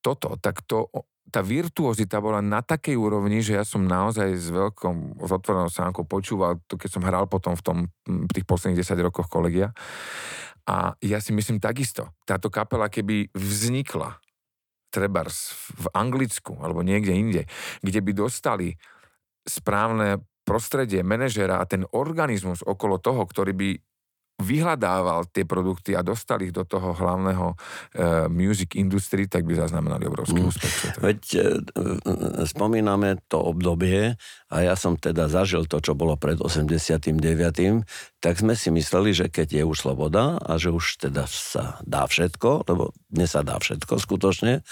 toto, 0.00 0.38
tak 0.40 0.64
to, 0.64 0.88
tá 1.30 1.42
virtuozita 1.42 2.22
bola 2.22 2.38
na 2.38 2.62
takej 2.62 2.94
úrovni, 2.94 3.42
že 3.42 3.58
ja 3.58 3.64
som 3.66 3.82
naozaj 3.82 4.28
s 4.38 4.48
veľkou, 4.50 5.22
s 5.26 5.30
otvorenou 5.30 5.70
sánkou 5.70 6.06
počúval 6.06 6.62
to, 6.70 6.78
keď 6.78 6.90
som 6.98 7.02
hral 7.02 7.26
potom 7.26 7.58
v 7.58 7.62
tom, 7.62 7.78
v 8.06 8.30
tých 8.30 8.46
posledných 8.46 8.80
10 8.80 9.06
rokoch 9.06 9.26
kolegia. 9.26 9.74
A 10.66 10.94
ja 10.98 11.18
si 11.22 11.30
myslím 11.30 11.62
takisto, 11.62 12.10
táto 12.26 12.50
kapela 12.50 12.90
keby 12.90 13.30
vznikla 13.34 14.18
trebárs 14.96 15.52
v 15.76 15.92
Anglicku 15.92 16.56
alebo 16.64 16.80
niekde 16.80 17.12
inde, 17.12 17.42
kde 17.84 18.00
by 18.00 18.12
dostali 18.16 18.72
správne 19.44 20.24
prostredie 20.48 21.04
manažera 21.04 21.60
a 21.60 21.68
ten 21.68 21.84
organizmus 21.92 22.64
okolo 22.64 22.96
toho, 22.96 23.28
ktorý 23.28 23.52
by 23.52 23.70
vyhľadával 24.36 25.32
tie 25.32 25.48
produkty 25.48 25.96
a 25.96 26.04
dostali 26.04 26.52
ich 26.52 26.54
do 26.54 26.68
toho 26.68 26.92
hlavného 26.92 27.56
uh, 27.56 28.28
music 28.28 28.76
industry, 28.76 29.24
tak 29.32 29.48
by 29.48 29.56
zaznamenali 29.56 30.04
obrovský 30.04 30.44
mm. 30.44 30.48
úspech. 30.52 30.74
Veď 31.00 31.20
uh, 31.32 32.44
spomíname 32.44 33.16
to 33.32 33.40
obdobie 33.40 34.20
a 34.46 34.62
ja 34.62 34.74
som 34.78 34.94
teda 34.94 35.26
zažil 35.26 35.66
to, 35.66 35.82
čo 35.82 35.98
bolo 35.98 36.14
pred 36.14 36.38
89 36.38 37.18
tak 38.26 38.42
sme 38.42 38.58
si 38.58 38.74
mysleli, 38.74 39.14
že 39.14 39.30
keď 39.30 39.62
je 39.62 39.62
už 39.62 39.86
sloboda 39.86 40.42
a 40.42 40.58
že 40.58 40.74
už 40.74 40.98
teda 40.98 41.30
sa 41.30 41.78
dá 41.86 42.10
všetko, 42.10 42.66
lebo 42.66 42.90
dnes 43.06 43.30
sa 43.30 43.46
dá 43.46 43.54
všetko 43.54 44.02
skutočne, 44.02 44.66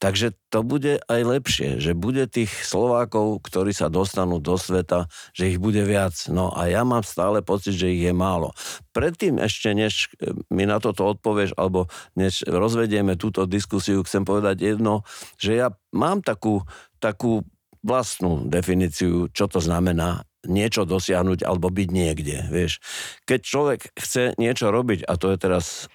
takže 0.00 0.32
to 0.48 0.64
bude 0.64 1.04
aj 1.04 1.20
lepšie, 1.20 1.76
že 1.76 1.92
bude 1.92 2.24
tých 2.24 2.48
Slovákov, 2.48 3.44
ktorí 3.44 3.76
sa 3.76 3.92
dostanú 3.92 4.40
do 4.40 4.56
sveta, 4.56 5.12
že 5.36 5.52
ich 5.52 5.60
bude 5.60 5.84
viac. 5.84 6.16
No 6.32 6.56
a 6.56 6.72
ja 6.72 6.88
mám 6.88 7.04
stále 7.04 7.44
pocit, 7.44 7.76
že 7.76 7.92
ich 7.92 8.00
je 8.00 8.16
málo. 8.16 8.56
Predtým 8.96 9.44
ešte, 9.44 9.76
než 9.76 10.08
mi 10.48 10.64
na 10.64 10.80
toto 10.80 11.04
odpovieš, 11.04 11.52
alebo 11.60 11.92
než 12.16 12.48
rozvedieme 12.48 13.20
túto 13.20 13.44
diskusiu, 13.44 14.00
chcem 14.08 14.24
povedať 14.24 14.72
jedno, 14.72 15.04
že 15.36 15.60
ja 15.60 15.68
mám 15.92 16.24
takú, 16.24 16.64
takú 16.96 17.44
vlastnú 17.86 18.50
definíciu, 18.50 19.30
čo 19.30 19.46
to 19.46 19.62
znamená 19.62 20.26
niečo 20.46 20.82
dosiahnuť 20.82 21.46
alebo 21.46 21.70
byť 21.70 21.88
niekde, 21.90 22.50
vieš. 22.50 22.82
Keď 23.26 23.40
človek 23.42 23.80
chce 23.94 24.34
niečo 24.38 24.74
robiť, 24.74 25.06
a 25.06 25.14
to 25.14 25.30
je 25.30 25.38
teraz 25.38 25.86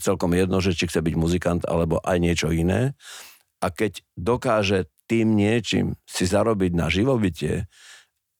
celkom 0.00 0.32
jedno, 0.32 0.64
že 0.64 0.72
či 0.72 0.88
chce 0.88 1.04
byť 1.04 1.14
muzikant 1.16 1.62
alebo 1.68 2.00
aj 2.00 2.16
niečo 2.20 2.48
iné, 2.48 2.96
a 3.60 3.68
keď 3.68 4.00
dokáže 4.16 4.88
tým 5.04 5.36
niečím 5.36 6.00
si 6.08 6.24
zarobiť 6.24 6.72
na 6.72 6.88
živobytie 6.88 7.68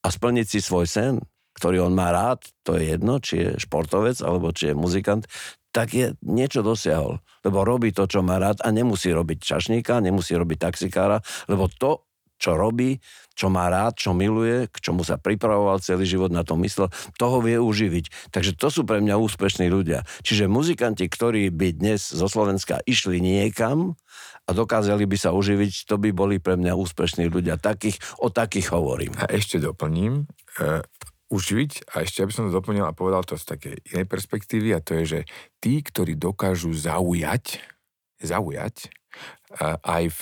a 0.00 0.08
splniť 0.08 0.46
si 0.48 0.58
svoj 0.64 0.88
sen, 0.88 1.20
ktorý 1.60 1.84
on 1.84 1.92
má 1.92 2.08
rád, 2.08 2.48
to 2.64 2.80
je 2.80 2.96
jedno, 2.96 3.20
či 3.20 3.34
je 3.44 3.50
športovec 3.60 4.16
alebo 4.24 4.48
či 4.48 4.72
je 4.72 4.74
muzikant, 4.78 5.28
tak 5.76 5.92
je 5.92 6.16
niečo 6.24 6.64
dosiahol. 6.64 7.20
Lebo 7.44 7.68
robí 7.68 7.92
to, 7.92 8.08
čo 8.08 8.24
má 8.24 8.40
rád 8.40 8.64
a 8.64 8.72
nemusí 8.72 9.12
robiť 9.12 9.38
čašníka, 9.44 10.00
nemusí 10.00 10.32
robiť 10.32 10.58
taxikára, 10.72 11.20
lebo 11.52 11.68
to 11.68 12.09
čo 12.40 12.56
robí, 12.56 12.96
čo 13.36 13.52
má 13.52 13.68
rád, 13.68 14.00
čo 14.00 14.16
miluje, 14.16 14.68
k 14.72 14.76
čomu 14.80 15.04
sa 15.04 15.20
pripravoval 15.20 15.84
celý 15.84 16.08
život, 16.08 16.32
na 16.32 16.40
to 16.40 16.56
myslel, 16.60 16.88
toho 17.20 17.44
vie 17.44 17.60
uživiť. 17.60 18.32
Takže 18.32 18.56
to 18.56 18.72
sú 18.72 18.88
pre 18.88 19.04
mňa 19.04 19.20
úspešní 19.20 19.68
ľudia. 19.68 20.08
Čiže 20.24 20.48
muzikanti, 20.48 21.04
ktorí 21.04 21.52
by 21.52 21.76
dnes 21.76 22.08
zo 22.08 22.26
Slovenska 22.26 22.80
išli 22.88 23.20
niekam 23.20 23.96
a 24.48 24.50
dokázali 24.50 25.04
by 25.04 25.16
sa 25.20 25.36
uživiť, 25.36 25.86
to 25.86 26.00
by 26.00 26.10
boli 26.10 26.40
pre 26.40 26.56
mňa 26.56 26.72
úspešní 26.74 27.28
ľudia. 27.28 27.60
Takých, 27.60 28.00
o 28.24 28.32
takých 28.32 28.72
hovorím. 28.72 29.12
A 29.20 29.28
ešte 29.28 29.60
doplním, 29.60 30.24
uh, 30.58 30.80
uživiť, 31.30 31.94
a 31.94 32.02
ešte 32.02 32.26
aby 32.26 32.32
som 32.34 32.50
to 32.50 32.56
doplnil 32.58 32.84
a 32.84 32.96
povedal 32.96 33.22
to 33.22 33.38
z 33.38 33.46
takej 33.46 33.74
inej 33.94 34.06
perspektívy, 34.10 34.74
a 34.74 34.82
to 34.82 34.98
je, 35.00 35.04
že 35.06 35.20
tí, 35.62 35.78
ktorí 35.78 36.18
dokážu 36.18 36.74
zaujať, 36.74 37.62
zaujať, 38.18 38.90
aj 39.82 40.04
v, 40.14 40.20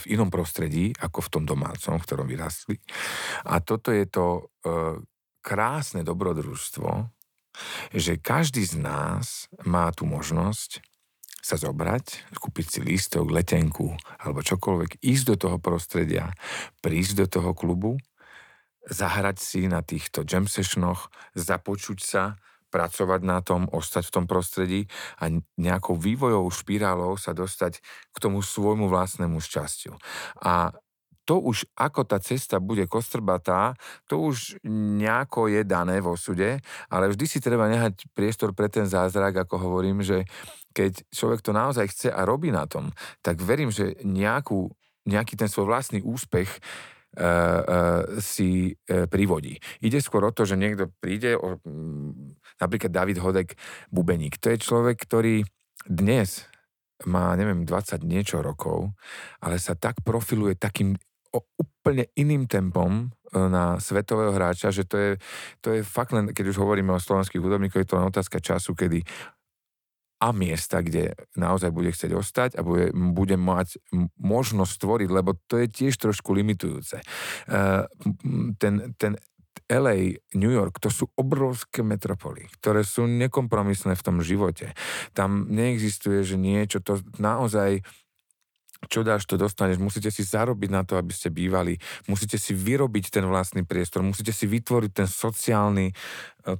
v 0.00 0.04
inom 0.16 0.32
prostredí, 0.32 0.96
ako 0.96 1.28
v 1.28 1.32
tom 1.32 1.44
domácom, 1.44 2.00
v 2.00 2.04
ktorom 2.04 2.26
vyrastli. 2.26 2.80
A 3.48 3.60
toto 3.60 3.92
je 3.92 4.08
to 4.08 4.26
e, 4.36 4.42
krásne 5.44 6.02
dobrodružstvo, 6.02 7.12
že 7.92 8.20
každý 8.20 8.64
z 8.64 8.80
nás 8.80 9.48
má 9.64 9.88
tú 9.92 10.04
možnosť 10.04 10.84
sa 11.46 11.54
zobrať, 11.54 12.34
kúpiť 12.42 12.66
si 12.66 12.78
lístok, 12.82 13.30
letenku 13.30 13.94
alebo 14.18 14.42
čokoľvek, 14.42 14.98
ísť 14.98 15.24
do 15.30 15.36
toho 15.38 15.56
prostredia, 15.62 16.34
prísť 16.82 17.22
do 17.22 17.26
toho 17.30 17.54
klubu, 17.54 17.94
zahrať 18.90 19.36
si 19.38 19.60
na 19.70 19.78
týchto 19.86 20.26
jam 20.26 20.50
sessionoch, 20.50 21.06
započuť 21.38 21.98
sa, 22.02 22.34
pracovať 22.76 23.20
na 23.24 23.40
tom, 23.40 23.64
ostať 23.72 24.12
v 24.12 24.14
tom 24.20 24.24
prostredí 24.28 24.84
a 25.16 25.32
nejakou 25.56 25.96
vývojovou 25.96 26.52
špirálou 26.52 27.16
sa 27.16 27.32
dostať 27.32 27.80
k 28.12 28.16
tomu 28.20 28.44
svojmu 28.44 28.92
vlastnému 28.92 29.40
šťastiu. 29.40 29.96
A 30.44 30.76
to 31.26 31.42
už, 31.42 31.66
ako 31.74 32.06
tá 32.06 32.22
cesta 32.22 32.62
bude 32.62 32.86
kostrbatá, 32.86 33.74
to 34.06 34.30
už 34.30 34.62
nejako 34.68 35.50
je 35.50 35.66
dané 35.66 35.98
vo 35.98 36.14
sude, 36.14 36.62
ale 36.86 37.10
vždy 37.10 37.24
si 37.26 37.42
treba 37.42 37.66
nehať 37.66 38.06
priestor 38.14 38.54
pre 38.54 38.70
ten 38.70 38.86
zázrak, 38.86 39.48
ako 39.48 39.58
hovorím, 39.58 40.06
že 40.06 40.22
keď 40.70 41.02
človek 41.10 41.40
to 41.42 41.50
naozaj 41.56 41.88
chce 41.90 42.08
a 42.14 42.22
robí 42.22 42.54
na 42.54 42.68
tom, 42.70 42.94
tak 43.24 43.42
verím, 43.42 43.74
že 43.74 43.98
nejakú, 44.06 44.70
nejaký 45.08 45.34
ten 45.34 45.50
svoj 45.50 45.66
vlastný 45.66 46.04
úspech 46.04 46.62
E, 47.16 47.24
e, 47.24 48.20
si 48.20 48.76
e, 48.76 49.08
privodí. 49.08 49.56
Ide 49.80 50.04
skôr 50.04 50.20
o 50.28 50.36
to, 50.36 50.44
že 50.44 50.60
niekto 50.60 50.92
príde, 51.00 51.40
napríklad 52.60 52.92
David 52.92 53.18
Hodek 53.20 53.54
Bubeník. 53.92 54.40
To 54.42 54.52
je 54.52 54.58
človek, 54.60 54.96
ktorý 55.04 55.44
dnes 55.86 56.48
má, 57.04 57.36
neviem, 57.36 57.68
20 57.68 58.00
niečo 58.08 58.40
rokov, 58.40 58.96
ale 59.44 59.60
sa 59.60 59.76
tak 59.76 60.00
profiluje 60.00 60.56
takým 60.56 60.96
o 61.36 61.44
úplne 61.60 62.08
iným 62.16 62.48
tempom 62.48 63.12
na 63.34 63.76
svetového 63.76 64.32
hráča, 64.32 64.72
že 64.72 64.88
to 64.88 64.96
je, 64.96 65.10
to 65.60 65.68
je 65.76 65.80
fakt 65.84 66.16
len, 66.16 66.32
keď 66.32 66.56
už 66.56 66.62
hovoríme 66.62 66.88
o 66.94 67.02
slovenských 67.02 67.42
hudobníkoch, 67.42 67.84
je 67.84 67.90
to 67.90 67.98
len 68.00 68.08
otázka 68.08 68.40
času, 68.40 68.72
kedy 68.72 69.04
a 70.16 70.32
miesta, 70.32 70.80
kde 70.80 71.12
naozaj 71.36 71.68
bude 71.68 71.92
chcieť 71.92 72.16
ostať 72.16 72.50
a 72.56 72.64
bude, 72.64 72.88
bude 73.12 73.36
mať 73.36 73.76
možnosť 74.16 74.72
stvoriť, 74.72 75.08
lebo 75.12 75.36
to 75.44 75.60
je 75.60 75.68
tiež 75.68 76.00
trošku 76.00 76.32
limitujúce. 76.32 77.04
Uh, 77.44 77.84
ten, 78.56 78.96
ten 78.96 79.20
LA, 79.66 80.22
New 80.38 80.50
York, 80.50 80.78
to 80.78 80.90
sú 80.90 81.10
obrovské 81.18 81.82
metropoly, 81.82 82.46
ktoré 82.62 82.86
sú 82.86 83.10
nekompromisné 83.10 83.98
v 83.98 84.04
tom 84.04 84.22
živote. 84.22 84.72
Tam 85.10 85.50
neexistuje, 85.50 86.22
že 86.22 86.38
niečo, 86.38 86.78
to 86.78 87.02
naozaj 87.18 87.82
čo 88.86 89.00
dáš, 89.00 89.24
to 89.24 89.40
dostaneš. 89.40 89.80
Musíte 89.80 90.12
si 90.12 90.20
zarobiť 90.20 90.70
na 90.70 90.84
to, 90.84 91.00
aby 91.00 91.10
ste 91.10 91.32
bývali. 91.32 91.80
Musíte 92.06 92.36
si 92.36 92.52
vyrobiť 92.52 93.08
ten 93.08 93.24
vlastný 93.24 93.64
priestor. 93.64 94.04
Musíte 94.04 94.36
si 94.36 94.44
vytvoriť 94.44 94.90
ten 94.92 95.08
sociálny, 95.08 95.90
e, 95.90 95.94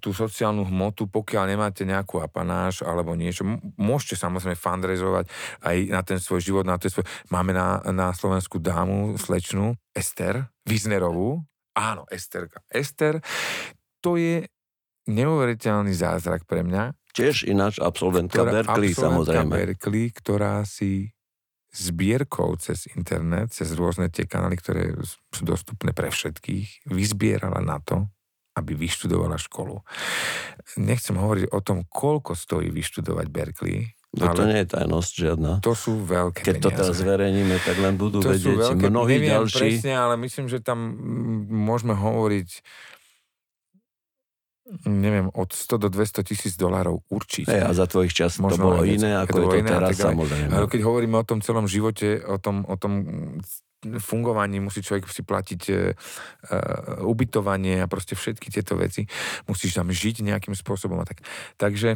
tú 0.00 0.16
sociálnu 0.16 0.64
hmotu, 0.64 1.06
pokiaľ 1.06 1.44
nemáte 1.54 1.84
nejakú 1.84 2.18
apanáž 2.24 2.82
alebo 2.82 3.12
niečo. 3.12 3.44
Môžete 3.76 4.16
samozrejme 4.16 4.56
fundraizovať 4.56 5.28
aj 5.62 5.76
na 5.92 6.00
ten 6.02 6.18
svoj 6.18 6.40
život. 6.40 6.64
Na 6.64 6.80
ten 6.80 6.88
svoj... 6.88 7.04
Máme 7.28 7.52
na, 7.52 7.84
na 7.92 8.10
Slovensku 8.16 8.58
dámu, 8.58 9.20
slečnú, 9.20 9.76
Ester, 9.92 10.48
Viznerovú. 10.64 11.44
Áno, 11.76 12.08
Esterka. 12.08 12.64
Ester, 12.72 13.20
to 14.00 14.16
je 14.16 14.48
neuveriteľný 15.06 15.92
zázrak 15.92 16.48
pre 16.48 16.64
mňa. 16.64 16.96
Tiež 17.12 17.44
ináč 17.48 17.80
absolventka 17.80 18.44
ktorá, 18.44 18.52
Berkeley, 18.60 18.92
absolventka 18.92 19.04
samozrejme. 19.12 19.52
Berkeley, 19.52 20.06
ktorá 20.12 20.64
si 20.64 21.12
zbierkou 21.76 22.56
cez 22.56 22.88
internet, 22.96 23.52
cez 23.52 23.76
rôzne 23.76 24.08
tie 24.08 24.24
kanály, 24.24 24.56
ktoré 24.56 24.96
sú 25.32 25.42
dostupné 25.44 25.92
pre 25.92 26.08
všetkých, 26.08 26.88
vyzbierala 26.88 27.60
na 27.60 27.80
to, 27.84 28.08
aby 28.56 28.72
vyštudovala 28.72 29.36
školu. 29.36 29.84
Nechcem 30.80 31.16
hovoriť 31.16 31.52
o 31.52 31.60
tom, 31.60 31.84
koľko 31.84 32.32
stojí 32.32 32.72
vyštudovať 32.72 33.26
Berkeley, 33.28 33.95
No 34.16 34.32
to 34.32 34.48
nie 34.48 34.64
je 34.64 34.68
tajnosť 34.72 35.12
žiadna. 35.12 35.52
To 35.60 35.76
sú 35.76 36.00
veľké 36.00 36.40
Keď 36.40 36.56
peniaze. 36.56 36.64
to 36.64 36.68
teraz 36.72 36.94
zverejníme, 36.96 37.56
tak 37.60 37.76
len 37.76 37.94
budú 38.00 38.24
to 38.24 38.32
vedieť 38.32 38.56
veľké, 38.72 38.86
mnohí 38.88 39.16
neviem 39.20 39.44
ďalší. 39.44 39.60
presne, 39.60 39.92
ale 39.92 40.14
myslím, 40.16 40.46
že 40.48 40.58
tam 40.64 40.78
môžeme 41.52 41.92
hovoriť 41.92 42.48
neviem, 44.86 45.30
od 45.30 45.54
100 45.54 45.78
do 45.78 45.88
200 45.94 46.26
tisíc 46.26 46.54
dolárov 46.58 46.98
určite. 47.06 47.54
Hey, 47.54 47.62
a 47.62 47.70
za 47.70 47.86
tvojich 47.86 48.10
čas 48.10 48.42
Možno 48.42 48.58
to 48.58 48.62
bolo 48.66 48.82
iné, 48.82 49.14
ako 49.14 49.36
je 49.38 49.46
to 49.46 49.58
iné, 49.62 49.70
teraz, 49.70 49.94
samozrejme. 49.94 50.50
Ale 50.50 50.66
keď 50.66 50.80
hovoríme 50.82 51.16
o 51.22 51.26
tom 51.26 51.38
celom 51.38 51.70
živote, 51.70 52.18
o 52.26 52.42
tom, 52.42 52.66
o 52.66 52.74
tom 52.74 52.92
fungovaní, 54.02 54.58
musí 54.58 54.82
človek 54.82 55.06
si 55.06 55.22
platiť 55.22 55.62
uh, 55.70 55.94
ubytovanie 57.06 57.78
a 57.78 57.86
proste 57.86 58.18
všetky 58.18 58.50
tieto 58.50 58.74
veci. 58.74 59.06
Musíš 59.46 59.78
tam 59.78 59.86
žiť 59.94 60.26
nejakým 60.26 60.58
spôsobom 60.58 60.98
a 60.98 61.06
tak. 61.06 61.22
Takže... 61.54 61.94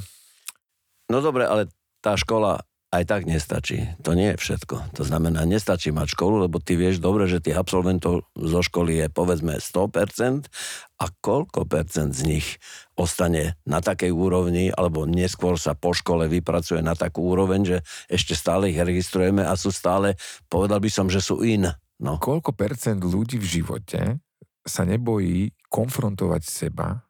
No 1.11 1.19
dobre, 1.19 1.51
ale 1.51 1.67
tá 2.01 2.17
škola 2.17 2.65
aj 2.91 3.07
tak 3.07 3.23
nestačí. 3.23 3.87
To 4.03 4.19
nie 4.19 4.35
je 4.35 4.43
všetko. 4.43 4.99
To 4.99 5.03
znamená, 5.07 5.47
nestačí 5.47 5.95
mať 5.95 6.19
školu, 6.19 6.51
lebo 6.51 6.59
ty 6.59 6.75
vieš 6.75 6.99
dobre, 6.99 7.31
že 7.31 7.39
tých 7.39 7.55
absolventov 7.55 8.27
zo 8.35 8.61
školy 8.67 8.99
je 8.99 9.07
povedzme 9.07 9.63
100% 9.63 10.51
a 10.99 11.07
koľko 11.23 11.71
percent 11.71 12.11
z 12.11 12.23
nich 12.27 12.59
ostane 12.99 13.55
na 13.63 13.79
takej 13.79 14.11
úrovni, 14.11 14.75
alebo 14.75 15.07
neskôr 15.07 15.55
sa 15.55 15.79
po 15.79 15.95
škole 15.95 16.27
vypracuje 16.27 16.83
na 16.83 16.99
takú 16.99 17.31
úroveň, 17.31 17.61
že 17.63 17.79
ešte 18.11 18.35
stále 18.35 18.75
ich 18.75 18.79
registrujeme 18.83 19.47
a 19.47 19.55
sú 19.55 19.71
stále, 19.71 20.19
povedal 20.51 20.83
by 20.83 20.91
som, 20.91 21.07
že 21.07 21.23
sú 21.23 21.47
in. 21.47 21.71
No. 22.03 22.19
Koľko 22.19 22.59
percent 22.59 22.99
ľudí 22.99 23.39
v 23.39 23.63
živote 23.63 24.19
sa 24.67 24.83
nebojí 24.83 25.55
konfrontovať 25.71 26.43
seba 26.43 27.07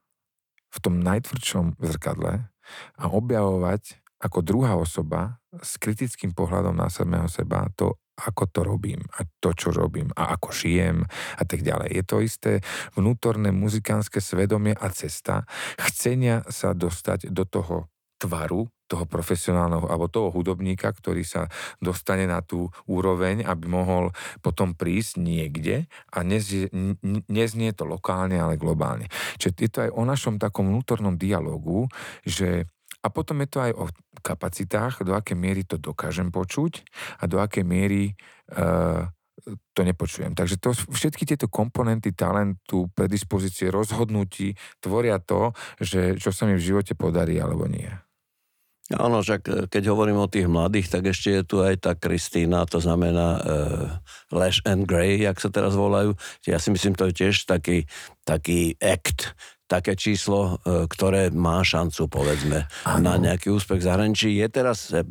v 0.70 0.78
tom 0.84 1.00
najtvrdšom 1.00 1.80
zrkadle 1.80 2.52
a 3.00 3.04
objavovať 3.10 3.96
ako 4.20 4.44
druhá 4.44 4.76
osoba 4.76 5.40
s 5.50 5.80
kritickým 5.80 6.36
pohľadom 6.36 6.76
na 6.76 6.92
samého 6.92 7.26
seba 7.26 7.66
to, 7.72 7.96
ako 8.20 8.44
to 8.52 8.60
robím 8.60 9.00
a 9.16 9.24
to, 9.40 9.56
čo 9.56 9.72
robím 9.72 10.12
a 10.12 10.36
ako 10.36 10.52
šijem 10.52 11.02
a 11.40 11.42
tak 11.48 11.64
ďalej. 11.64 11.88
Je 11.88 12.04
to 12.04 12.16
isté 12.20 12.52
vnútorné 12.92 13.48
muzikánske 13.50 14.20
svedomie 14.20 14.76
a 14.76 14.92
cesta 14.92 15.48
chcenia 15.80 16.44
sa 16.52 16.76
dostať 16.76 17.32
do 17.32 17.48
toho 17.48 17.88
tvaru, 18.20 18.68
toho 18.84 19.08
profesionálneho 19.08 19.88
alebo 19.88 20.12
toho 20.12 20.28
hudobníka, 20.28 20.92
ktorý 20.92 21.24
sa 21.24 21.48
dostane 21.80 22.28
na 22.28 22.44
tú 22.44 22.68
úroveň, 22.84 23.40
aby 23.46 23.64
mohol 23.64 24.12
potom 24.44 24.76
prísť 24.76 25.16
niekde 25.22 25.88
a 26.12 26.20
neznie, 26.20 26.68
neznie 27.30 27.72
to 27.72 27.88
lokálne, 27.88 28.36
ale 28.36 28.60
globálne. 28.60 29.08
Čiže 29.40 29.56
je 29.56 29.70
to 29.72 29.78
aj 29.88 29.90
o 29.96 30.02
našom 30.04 30.36
takom 30.36 30.68
vnútornom 30.68 31.16
dialogu, 31.16 31.88
že 32.26 32.68
a 33.00 33.06
potom 33.08 33.40
je 33.40 33.48
to 33.48 33.58
aj 33.64 33.72
o 33.76 33.84
kapacitách, 34.20 35.04
do 35.04 35.16
akej 35.16 35.36
miery 35.36 35.64
to 35.64 35.80
dokážem 35.80 36.28
počuť 36.28 36.84
a 37.20 37.24
do 37.24 37.40
akej 37.40 37.64
miery 37.64 38.12
uh, 38.52 39.08
to 39.72 39.80
nepočujem. 39.80 40.36
Takže 40.36 40.60
to, 40.60 40.76
všetky 40.76 41.24
tieto 41.24 41.48
komponenty 41.48 42.12
talentu, 42.12 42.92
predispozície, 42.92 43.72
rozhodnutí 43.72 44.52
tvoria 44.84 45.16
to, 45.16 45.56
že 45.80 46.20
čo 46.20 46.30
sa 46.30 46.44
mi 46.44 46.60
v 46.60 46.66
živote 46.66 46.92
podarí 46.92 47.40
alebo 47.40 47.64
nie. 47.64 47.88
Áno, 48.90 49.22
však 49.22 49.40
e, 49.46 49.52
keď 49.70 49.94
hovorím 49.94 50.18
o 50.18 50.26
tých 50.26 50.50
mladých, 50.50 50.90
tak 50.90 51.14
ešte 51.14 51.30
je 51.30 51.42
tu 51.46 51.56
aj 51.62 51.78
tá 51.78 51.92
Kristýna, 51.94 52.66
to 52.66 52.82
znamená 52.82 53.38
uh, 53.38 53.42
Lash 54.34 54.58
and 54.66 54.90
Grey, 54.90 55.22
jak 55.22 55.38
sa 55.38 55.46
teraz 55.46 55.78
volajú. 55.78 56.18
Ja 56.42 56.58
si 56.58 56.74
myslím, 56.74 56.98
to 56.98 57.06
je 57.06 57.14
tiež 57.22 57.46
taký, 57.46 57.86
taký 58.26 58.74
act, 58.82 59.38
také 59.70 59.94
číslo, 59.94 60.58
e, 60.66 60.90
ktoré 60.90 61.30
má 61.30 61.62
šancu, 61.62 62.10
povedzme, 62.10 62.66
ano. 62.82 62.98
na 63.06 63.14
nejaký 63.22 63.54
úspech 63.54 63.86
zahraničí. 63.86 64.34
Je 64.34 64.50
teraz, 64.50 64.90
e, 64.90 65.06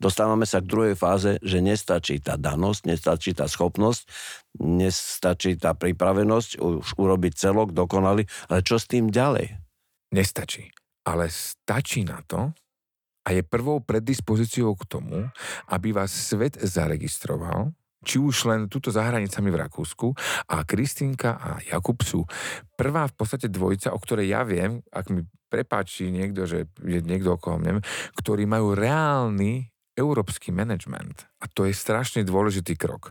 dostávame 0.00 0.48
sa 0.48 0.64
k 0.64 0.70
druhej 0.72 0.94
fáze, 0.96 1.36
že 1.44 1.60
nestačí 1.60 2.16
tá 2.24 2.40
danosť, 2.40 2.88
nestačí 2.88 3.36
tá 3.36 3.44
schopnosť, 3.44 4.08
nestačí 4.64 5.60
tá 5.60 5.76
pripravenosť 5.76 6.56
už 6.56 6.96
urobiť 6.96 7.32
celok 7.36 7.76
dokonalý, 7.76 8.24
ale 8.48 8.64
čo 8.64 8.80
s 8.80 8.88
tým 8.88 9.12
ďalej? 9.12 9.60
Nestačí. 10.16 10.72
Ale 11.04 11.28
stačí 11.28 12.08
na 12.08 12.24
to, 12.24 12.56
a 13.28 13.36
je 13.36 13.44
prvou 13.44 13.84
predispozíciou 13.84 14.72
k 14.72 14.88
tomu, 14.88 15.28
aby 15.68 15.92
vás 15.92 16.08
svet 16.08 16.56
zaregistroval, 16.56 17.76
či 18.02 18.22
už 18.22 18.46
len 18.46 18.60
túto 18.70 18.94
za 18.94 19.06
hranicami 19.06 19.48
v 19.50 19.60
Rakúsku 19.66 20.14
a 20.54 20.62
Kristinka 20.62 21.38
a 21.38 21.50
Jakub 21.62 21.98
sú 22.02 22.22
prvá 22.78 23.10
v 23.10 23.14
podstate 23.14 23.50
dvojica, 23.50 23.90
o 23.94 23.98
ktorej 23.98 24.30
ja 24.30 24.46
viem, 24.46 24.82
ak 24.92 25.10
mi 25.10 25.26
prepáči 25.48 26.12
niekto, 26.12 26.44
že 26.44 26.68
je 26.84 27.00
niekto 27.00 27.40
okolo 27.40 27.58
mňa, 27.58 27.72
ktorí 28.20 28.44
majú 28.44 28.76
reálny 28.76 29.72
európsky 29.98 30.54
management. 30.54 31.26
A 31.42 31.50
to 31.50 31.66
je 31.66 31.74
strašne 31.74 32.22
dôležitý 32.22 32.78
krok. 32.78 33.10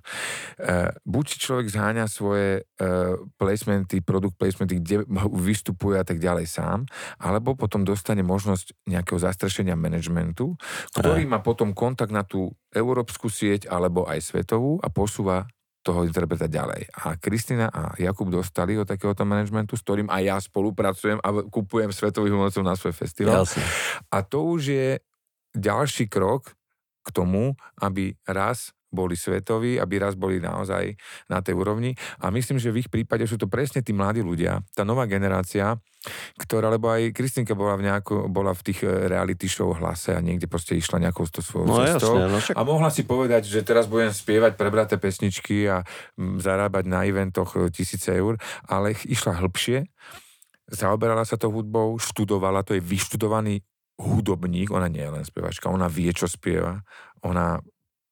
Uh, 0.55 0.95
buď 1.03 1.23
si 1.27 1.37
človek 1.43 1.67
zháňa 1.67 2.07
svoje 2.07 2.63
uh, 2.63 3.19
placementy, 3.35 3.99
produkt 3.99 4.39
placementy, 4.39 4.79
kde 4.79 5.03
vystupuje 5.35 5.99
a 5.99 6.07
tak 6.07 6.23
ďalej 6.23 6.47
sám, 6.47 6.87
alebo 7.19 7.59
potom 7.59 7.83
dostane 7.83 8.23
možnosť 8.23 8.87
nejakého 8.87 9.19
zastrešenia 9.19 9.75
managementu, 9.75 10.55
ktorý 10.95 11.27
má 11.27 11.43
potom 11.43 11.75
kontakt 11.75 12.15
na 12.15 12.23
tú 12.23 12.55
európsku 12.71 13.27
sieť 13.27 13.67
alebo 13.67 14.07
aj 14.07 14.23
svetovú 14.23 14.79
a 14.79 14.87
posúva 14.87 15.43
toho 15.87 16.03
interpreta 16.03 16.51
ďalej. 16.51 16.91
A 16.99 17.15
Kristina 17.15 17.71
a 17.71 17.95
Jakub 17.95 18.27
dostali 18.27 18.75
od 18.75 18.83
takéhoto 18.83 19.23
managementu, 19.23 19.79
s 19.79 19.83
ktorým 19.87 20.11
aj 20.11 20.21
ja 20.27 20.37
spolupracujem 20.43 21.23
a 21.23 21.29
kupujem 21.47 21.95
svetových 21.95 22.35
umelcov 22.35 22.63
na 22.67 22.75
svoj 22.75 22.91
festival. 22.91 23.47
Jasne. 23.47 23.63
A 24.11 24.19
to 24.19 24.43
už 24.51 24.61
je 24.67 24.89
ďalší 25.55 26.11
krok 26.11 26.56
k 27.07 27.15
tomu, 27.15 27.55
aby 27.79 28.11
raz 28.27 28.75
boli 28.87 29.19
svetoví, 29.19 29.75
aby 29.77 29.99
raz 29.99 30.15
boli 30.15 30.39
naozaj 30.39 30.95
na 31.27 31.43
tej 31.43 31.59
úrovni. 31.59 31.91
A 32.23 32.31
myslím, 32.31 32.57
že 32.57 32.71
v 32.71 32.83
ich 32.83 32.89
prípade 32.89 33.27
sú 33.27 33.35
to 33.35 33.51
presne 33.51 33.83
tí 33.83 33.91
mladí 33.91 34.23
ľudia, 34.23 34.63
tá 34.71 34.87
nová 34.87 35.03
generácia, 35.05 35.75
ktorá, 36.39 36.71
lebo 36.71 36.87
aj 36.87 37.11
Kristinka 37.11 37.51
bola 37.51 37.75
v, 37.75 37.91
nejako, 37.91 38.31
bola 38.31 38.55
v 38.55 38.61
tých 38.71 38.87
eh, 38.87 39.11
reality 39.11 39.51
show 39.51 39.75
hlase 39.75 40.15
a 40.15 40.23
niekde 40.23 40.47
proste 40.47 40.79
išla 40.79 41.03
nejakou 41.03 41.27
to 41.27 41.43
svojou 41.43 41.67
no, 41.67 41.83
cestou. 41.83 42.15
Jasne, 42.15 42.31
no 42.31 42.39
však... 42.39 42.55
A 42.55 42.61
mohla 42.63 42.89
si 42.89 43.03
povedať, 43.03 43.43
že 43.43 43.59
teraz 43.67 43.91
budem 43.91 44.15
spievať 44.15 44.55
prebraté 44.55 44.95
pesničky 44.95 45.67
a 45.67 45.83
zarábať 46.17 46.87
na 46.87 47.03
eventoch 47.03 47.59
eh, 47.59 47.67
tisíce 47.67 48.15
eur, 48.15 48.39
ale 48.63 48.95
išla 48.95 49.35
hĺbšie, 49.43 49.83
zaoberala 50.71 51.27
sa 51.27 51.35
to 51.35 51.51
hudbou, 51.51 51.99
študovala, 51.99 52.63
to 52.63 52.75
je 52.75 52.81
vyštudovaný 52.83 53.67
hudobník, 53.97 54.69
ona 54.69 54.87
nie 54.87 55.01
je 55.01 55.13
len 55.13 55.25
spievačka, 55.25 55.73
ona 55.73 55.89
vie, 55.89 56.13
čo 56.13 56.29
spieva, 56.29 56.85
ona 57.25 57.57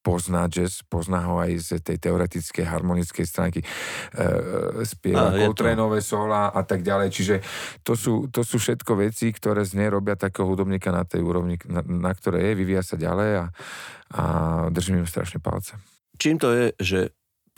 pozná 0.06 0.46
jazz, 0.46 0.86
pozná 0.86 1.26
ho 1.26 1.42
aj 1.42 1.50
z 1.58 1.68
tej 1.82 1.98
teoretickej, 1.98 2.62
harmonickej 2.62 3.26
stránky, 3.26 3.60
e, 3.62 3.66
spieva 4.86 5.34
Coltraneové 5.34 5.98
sola 5.98 6.54
a 6.54 6.62
tak 6.62 6.86
ďalej. 6.86 7.10
Čiže 7.10 7.34
to 7.82 7.98
sú, 7.98 8.30
to 8.30 8.46
sú 8.46 8.62
všetko 8.62 8.94
veci, 9.02 9.34
ktoré 9.34 9.66
z 9.66 9.82
nej 9.82 9.90
robia 9.90 10.14
takého 10.14 10.46
hudobníka 10.46 10.94
na 10.94 11.02
tej 11.02 11.26
úrovni, 11.26 11.58
na, 11.66 11.82
na 11.82 12.14
ktoré 12.14 12.54
je, 12.54 12.58
vyvíja 12.62 12.86
sa 12.86 12.94
ďalej 12.94 13.30
a, 13.34 13.44
a 14.14 14.22
držím 14.70 15.02
im 15.02 15.10
strašne 15.10 15.42
palce. 15.42 15.74
Čím 16.22 16.38
to 16.38 16.54
je, 16.54 16.66
že 16.78 17.00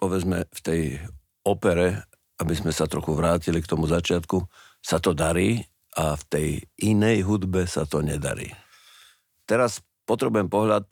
povedzme 0.01 0.49
v 0.49 0.61
tej 0.65 0.83
opere, 1.45 2.01
aby 2.41 2.55
sme 2.57 2.73
sa 2.73 2.89
trochu 2.89 3.13
vrátili 3.13 3.61
k 3.61 3.69
tomu 3.69 3.85
začiatku, 3.85 4.41
sa 4.81 4.97
to 4.97 5.13
darí 5.13 5.69
a 5.97 6.19
v 6.19 6.23
tej 6.29 6.49
inej 6.83 7.25
hudbe 7.25 7.65
sa 7.65 7.89
to 7.89 8.05
nedarí. 8.05 8.53
Teraz 9.49 9.81
potrebujem 10.05 10.53
pohľad 10.53 10.85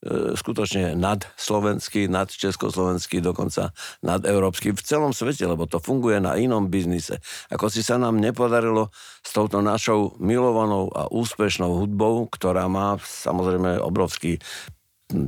E, 0.00 0.32
skutočne 0.32 0.96
nad 0.96 1.28
slovenský, 1.36 2.08
nad 2.08 2.32
československý, 2.32 3.20
dokonca 3.20 3.76
nad 4.00 4.24
európsky 4.24 4.72
v 4.72 4.80
celom 4.80 5.12
svete, 5.12 5.44
lebo 5.44 5.68
to 5.68 5.76
funguje 5.76 6.16
na 6.24 6.40
inom 6.40 6.72
biznise. 6.72 7.20
Ako 7.52 7.68
si 7.68 7.84
sa 7.84 8.00
nám 8.00 8.16
nepodarilo 8.16 8.88
s 9.20 9.30
touto 9.36 9.60
našou 9.60 10.16
milovanou 10.16 10.88
a 10.96 11.04
úspešnou 11.12 11.84
hudbou, 11.84 12.32
ktorá 12.32 12.64
má 12.64 12.96
samozrejme 12.96 13.76
obrovský 13.76 14.40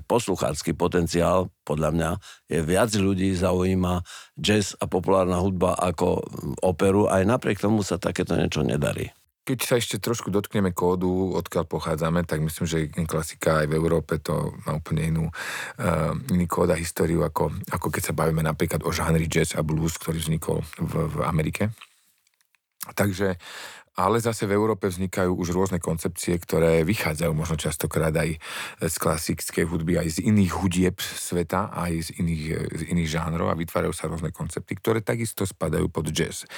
posluchácky 0.07 0.73
potenciál, 0.73 1.51
podľa 1.67 1.91
mňa, 1.95 2.11
je 2.49 2.61
viac 2.63 2.91
ľudí 2.95 3.35
zaujíma 3.37 4.03
jazz 4.39 4.75
a 4.79 4.89
populárna 4.89 5.39
hudba 5.43 5.77
ako 5.79 6.23
operu, 6.63 7.11
aj 7.11 7.27
napriek 7.27 7.61
tomu 7.61 7.85
sa 7.87 8.01
takéto 8.01 8.35
niečo 8.35 8.65
nedarí. 8.65 9.11
Keď 9.43 9.59
sa 9.59 9.75
ešte 9.75 9.99
trošku 9.99 10.31
dotkneme 10.31 10.71
kódu, 10.71 11.35
odkiaľ 11.35 11.67
pochádzame, 11.67 12.23
tak 12.23 12.47
myslím, 12.47 12.63
že 12.63 12.79
klasika 13.11 13.67
aj 13.67 13.75
v 13.75 13.75
Európe 13.75 14.23
to 14.23 14.55
má 14.63 14.79
úplne 14.79 15.11
inú, 15.11 15.25
uh, 15.27 16.15
iný 16.31 16.47
kód 16.47 16.71
a 16.71 16.79
históriu, 16.79 17.27
ako, 17.27 17.51
ako 17.75 17.91
keď 17.91 18.03
sa 18.07 18.15
bavíme 18.15 18.39
napríklad 18.39 18.87
o 18.87 18.95
žánri 18.95 19.27
jazz 19.27 19.59
a 19.59 19.67
blues, 19.67 19.99
ktorý 19.99 20.23
vznikol 20.23 20.63
v, 20.79 21.11
v 21.11 21.17
Amerike. 21.27 21.75
Takže 22.95 23.35
ale 23.93 24.25
zase 24.25 24.49
v 24.49 24.57
Európe 24.57 24.89
vznikajú 24.89 25.37
už 25.37 25.53
rôzne 25.53 25.77
koncepcie, 25.77 26.41
ktoré 26.41 26.81
vychádzajú 26.81 27.33
možno 27.37 27.61
častokrát 27.61 28.13
aj 28.17 28.41
z 28.81 28.97
klasickej 28.97 29.69
hudby, 29.69 30.01
aj 30.01 30.17
z 30.17 30.33
iných 30.33 30.53
hudieb 30.57 30.97
sveta, 30.97 31.69
aj 31.77 32.09
z 32.09 32.25
iných, 32.25 32.45
z 32.73 32.83
iných 32.89 33.09
žánrov 33.13 33.53
a 33.53 33.59
vytvárajú 33.59 33.93
sa 33.93 34.09
rôzne 34.09 34.33
koncepty, 34.33 34.81
ktoré 34.81 35.05
takisto 35.05 35.45
spadajú 35.45 35.93
pod 35.93 36.09
jazz. 36.09 36.49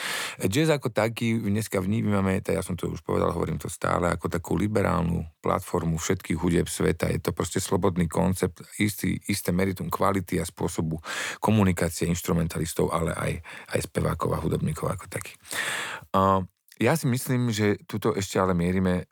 Jazz 0.47 0.71
ako 0.71 0.95
taký 0.95 1.43
dneska 1.43 1.83
vnímame, 1.83 2.39
ja 2.39 2.63
som 2.63 2.79
to 2.79 2.87
už 2.87 3.03
povedal, 3.03 3.35
hovorím 3.35 3.59
to 3.59 3.67
stále, 3.67 4.07
ako 4.15 4.31
takú 4.31 4.55
liberálnu 4.55 5.27
platformu 5.43 5.99
všetkých 5.99 6.39
hudieb 6.39 6.71
sveta. 6.71 7.11
Je 7.11 7.19
to 7.19 7.35
proste 7.35 7.59
slobodný 7.59 8.07
koncept, 8.07 8.63
istý, 8.79 9.19
isté 9.27 9.51
meritum 9.51 9.91
kvality 9.91 10.39
a 10.39 10.47
spôsobu 10.47 11.03
komunikácie 11.43 12.07
instrumentalistov, 12.07 12.95
ale 12.95 13.11
aj, 13.11 13.33
aj 13.75 13.81
spevákov 13.91 14.39
a 14.39 14.39
hudobníkov 14.39 14.87
ako 14.87 15.05
taký. 15.11 15.35
Uh, 16.15 16.47
ja 16.81 16.99
si 16.99 17.07
myslím, 17.07 17.55
že 17.55 17.79
tuto 17.87 18.15
ešte 18.15 18.39
ale 18.43 18.57
mierime, 18.57 19.07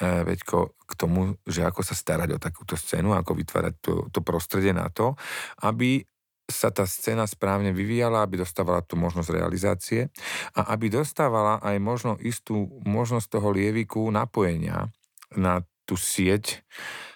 e, 0.00 0.24
Veďko, 0.24 0.76
k 0.88 0.92
tomu, 0.96 1.36
že 1.44 1.64
ako 1.64 1.84
sa 1.84 1.92
starať 1.92 2.36
o 2.36 2.42
takúto 2.42 2.76
scénu, 2.76 3.12
ako 3.12 3.36
vytvárať 3.36 3.74
to, 3.80 3.92
to 4.08 4.20
prostredie 4.24 4.72
na 4.72 4.88
to, 4.88 5.16
aby 5.64 6.04
sa 6.48 6.68
tá 6.68 6.84
scéna 6.84 7.24
správne 7.24 7.72
vyvíjala, 7.72 8.24
aby 8.24 8.40
dostávala 8.40 8.84
tú 8.84 8.98
možnosť 8.98 9.30
realizácie 9.32 10.12
a 10.52 10.74
aby 10.74 10.92
dostávala 10.92 11.62
aj 11.64 11.76
možno 11.80 12.12
istú 12.20 12.68
možnosť 12.84 13.40
toho 13.40 13.48
lieviku 13.54 14.04
napojenia 14.12 14.92
na 15.32 15.64
tú 15.88 15.96
sieť, 15.96 16.60
Uh, 16.72 17.11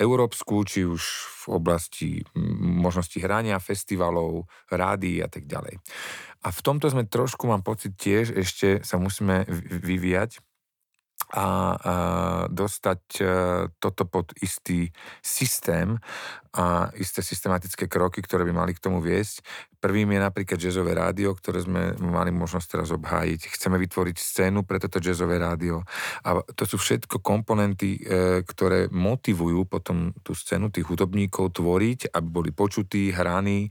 európsku, 0.00 0.64
či 0.64 0.88
už 0.88 1.02
v 1.44 1.44
oblasti 1.52 2.10
možnosti 2.80 3.20
hrania, 3.20 3.60
festivalov, 3.60 4.48
rády 4.72 5.20
a 5.20 5.28
tak 5.28 5.44
ďalej. 5.44 5.80
A 6.40 6.48
v 6.48 6.60
tomto 6.64 6.88
sme 6.88 7.04
trošku, 7.04 7.44
mám 7.44 7.60
pocit, 7.60 7.92
tiež 8.00 8.32
ešte 8.32 8.80
sa 8.80 8.96
musíme 8.96 9.44
vyvíjať 9.84 10.40
a, 11.30 11.46
a 11.46 11.46
dostať 12.50 13.02
e, 13.18 13.24
toto 13.78 14.02
pod 14.10 14.34
istý 14.42 14.90
systém 15.22 15.94
a 16.50 16.90
isté 16.98 17.22
systematické 17.22 17.86
kroky, 17.86 18.18
ktoré 18.26 18.42
by 18.42 18.50
mali 18.50 18.72
k 18.74 18.82
tomu 18.82 18.98
viesť. 18.98 19.46
Prvým 19.78 20.10
je 20.10 20.20
napríklad 20.20 20.58
jazzové 20.58 20.98
rádio, 20.98 21.30
ktoré 21.38 21.62
sme 21.62 21.94
mali 22.02 22.34
možnosť 22.34 22.66
teraz 22.66 22.90
obhájiť. 22.90 23.54
Chceme 23.54 23.78
vytvoriť 23.78 24.16
scénu 24.18 24.66
pre 24.66 24.82
toto 24.82 24.98
jazzové 24.98 25.38
rádio. 25.38 25.86
A 26.26 26.42
to 26.42 26.66
sú 26.66 26.82
všetko 26.82 27.22
komponenty, 27.22 28.02
e, 28.02 28.42
ktoré 28.42 28.90
motivujú 28.90 29.70
potom 29.70 30.10
tú 30.26 30.34
scénu 30.34 30.74
tých 30.74 30.90
hudobníkov 30.90 31.54
tvoriť, 31.54 32.10
aby 32.10 32.26
boli 32.26 32.50
počutí, 32.50 33.14
hraní. 33.14 33.70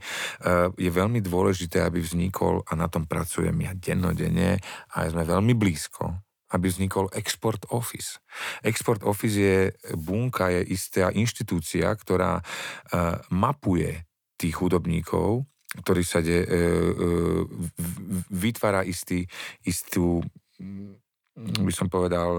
je 0.80 0.88
veľmi 0.88 1.20
dôležité, 1.20 1.84
aby 1.84 2.00
vznikol, 2.00 2.64
a 2.64 2.72
na 2.72 2.88
tom 2.88 3.04
pracujem 3.04 3.54
ja 3.60 3.76
dennodenne, 3.76 4.56
a 4.96 5.04
sme 5.04 5.28
veľmi 5.28 5.52
blízko 5.52 6.29
aby 6.50 6.66
vznikol 6.68 7.10
Export 7.14 7.66
Office. 7.70 8.18
Export 8.66 9.02
Office 9.06 9.36
je 9.38 9.58
bunka, 9.94 10.50
je 10.50 10.62
istá 10.74 11.14
inštitúcia, 11.14 11.90
ktorá 11.94 12.40
uh, 12.40 13.16
mapuje 13.30 14.06
tých 14.34 14.58
hudobníkov, 14.58 15.46
ktorý 15.82 16.02
sa 16.02 16.18
de, 16.18 16.42
uh, 16.42 16.48
uh, 16.50 17.42
vytvára 18.30 18.82
istý, 18.82 19.26
istú, 19.62 20.22
mm, 20.58 21.64
by 21.64 21.72
som 21.72 21.88
povedal, 21.88 22.36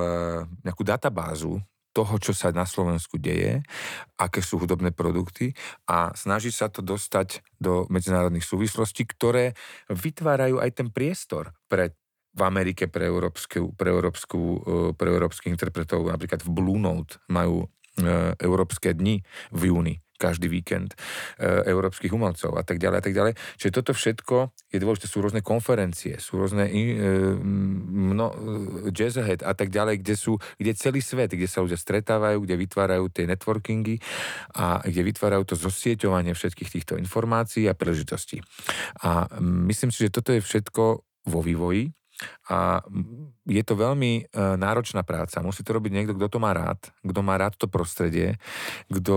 nejakú 0.61 0.83
databázu 0.85 1.57
toho, 1.91 2.15
čo 2.17 2.31
sa 2.31 2.55
na 2.55 2.63
Slovensku 2.63 3.19
deje, 3.19 3.59
aké 4.15 4.39
sú 4.39 4.63
hudobné 4.63 4.95
produkty 4.95 5.51
a 5.87 6.15
snaží 6.15 6.49
sa 6.49 6.71
to 6.71 6.79
dostať 6.79 7.43
do 7.59 7.85
medzinárodných 7.91 8.47
súvislostí, 8.47 9.03
ktoré 9.03 9.53
vytvárajú 9.91 10.63
aj 10.63 10.71
ten 10.71 10.87
priestor 10.87 11.51
pre 11.67 11.95
v 12.31 12.41
Amerike 12.47 12.87
pre, 12.87 13.11
európsku, 13.11 13.75
pre, 13.75 13.91
európsku, 13.91 14.39
e, 14.39 14.57
pre 14.95 15.07
európskych 15.11 15.51
interpretov, 15.51 16.07
napríklad 16.07 16.39
v 16.43 16.49
Blue 16.49 16.79
Note 16.79 17.19
majú 17.27 17.67
e, 17.99 18.35
európske 18.39 18.95
dni 18.95 19.19
v 19.51 19.61
júni 19.67 19.95
každý 20.21 20.53
víkend 20.53 20.93
e, 20.93 21.65
európskych 21.65 22.13
umelcov 22.13 22.53
a 22.53 22.61
tak 22.61 22.77
ďalej 22.77 22.97
a 23.01 23.03
tak 23.03 23.15
ďalej. 23.17 23.33
Čiže 23.57 23.73
toto 23.73 23.91
všetko 23.97 24.53
je 24.69 24.77
dôležité, 24.77 25.09
sú 25.09 25.17
rôzne 25.25 25.41
konferencie, 25.41 26.21
sú 26.21 26.37
rôzne 26.37 26.69
mno, 27.41 28.27
jazz 28.93 29.17
ahead 29.17 29.41
a 29.41 29.57
tak 29.57 29.73
ďalej, 29.73 30.05
kde 30.05 30.13
sú, 30.13 30.37
kde 30.61 30.77
celý 30.77 31.01
svet, 31.01 31.33
kde 31.33 31.49
sa 31.49 31.65
ľudia 31.65 31.81
stretávajú, 31.81 32.45
kde 32.45 32.53
vytvárajú 32.53 33.09
tie 33.09 33.25
networkingy 33.25 33.97
a 34.53 34.85
kde 34.85 35.01
vytvárajú 35.09 35.43
to 35.51 35.55
zosieťovanie 35.57 36.37
všetkých 36.37 36.69
týchto 36.69 36.93
informácií 37.01 37.65
a 37.65 37.73
príležitostí. 37.73 38.45
A 39.01 39.25
myslím 39.41 39.89
si, 39.89 40.05
že 40.05 40.13
toto 40.13 40.37
je 40.37 40.39
všetko 40.45 40.83
vo 41.25 41.39
vývoji 41.41 41.89
a 42.49 42.81
je 43.47 43.63
to 43.65 43.73
veľmi 43.75 44.11
e, 44.19 44.23
náročná 44.57 45.01
práca. 45.01 45.43
Musí 45.45 45.65
to 45.65 45.75
robiť 45.75 45.91
niekto, 45.91 46.13
kto 46.17 46.37
to 46.37 46.39
má 46.39 46.53
rád, 46.53 46.79
kto 47.01 47.21
má 47.25 47.35
rád 47.37 47.57
to 47.57 47.67
prostredie, 47.69 48.37
kto 48.87 49.15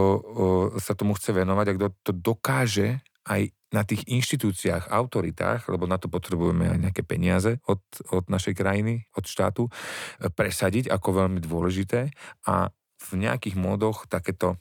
sa 0.78 0.92
tomu 0.96 1.14
chce 1.16 1.30
venovať 1.34 1.66
a 1.70 1.76
kto 1.76 1.86
to 2.04 2.12
dokáže 2.12 3.02
aj 3.24 3.50
na 3.74 3.82
tých 3.82 4.06
inštitúciách, 4.06 4.86
autoritách, 4.86 5.66
lebo 5.66 5.90
na 5.90 5.98
to 5.98 6.06
potrebujeme 6.06 6.70
aj 6.70 6.78
nejaké 6.78 7.02
peniaze 7.02 7.58
od, 7.66 7.82
od 8.14 8.30
našej 8.30 8.54
krajiny, 8.54 9.10
od 9.18 9.26
štátu, 9.26 9.66
e, 9.66 9.70
presadiť 10.30 10.86
ako 10.86 11.26
veľmi 11.26 11.42
dôležité 11.42 12.14
a 12.46 12.70
v 13.04 13.10
nejakých 13.18 13.58
módoch 13.58 14.06
takéto 14.06 14.56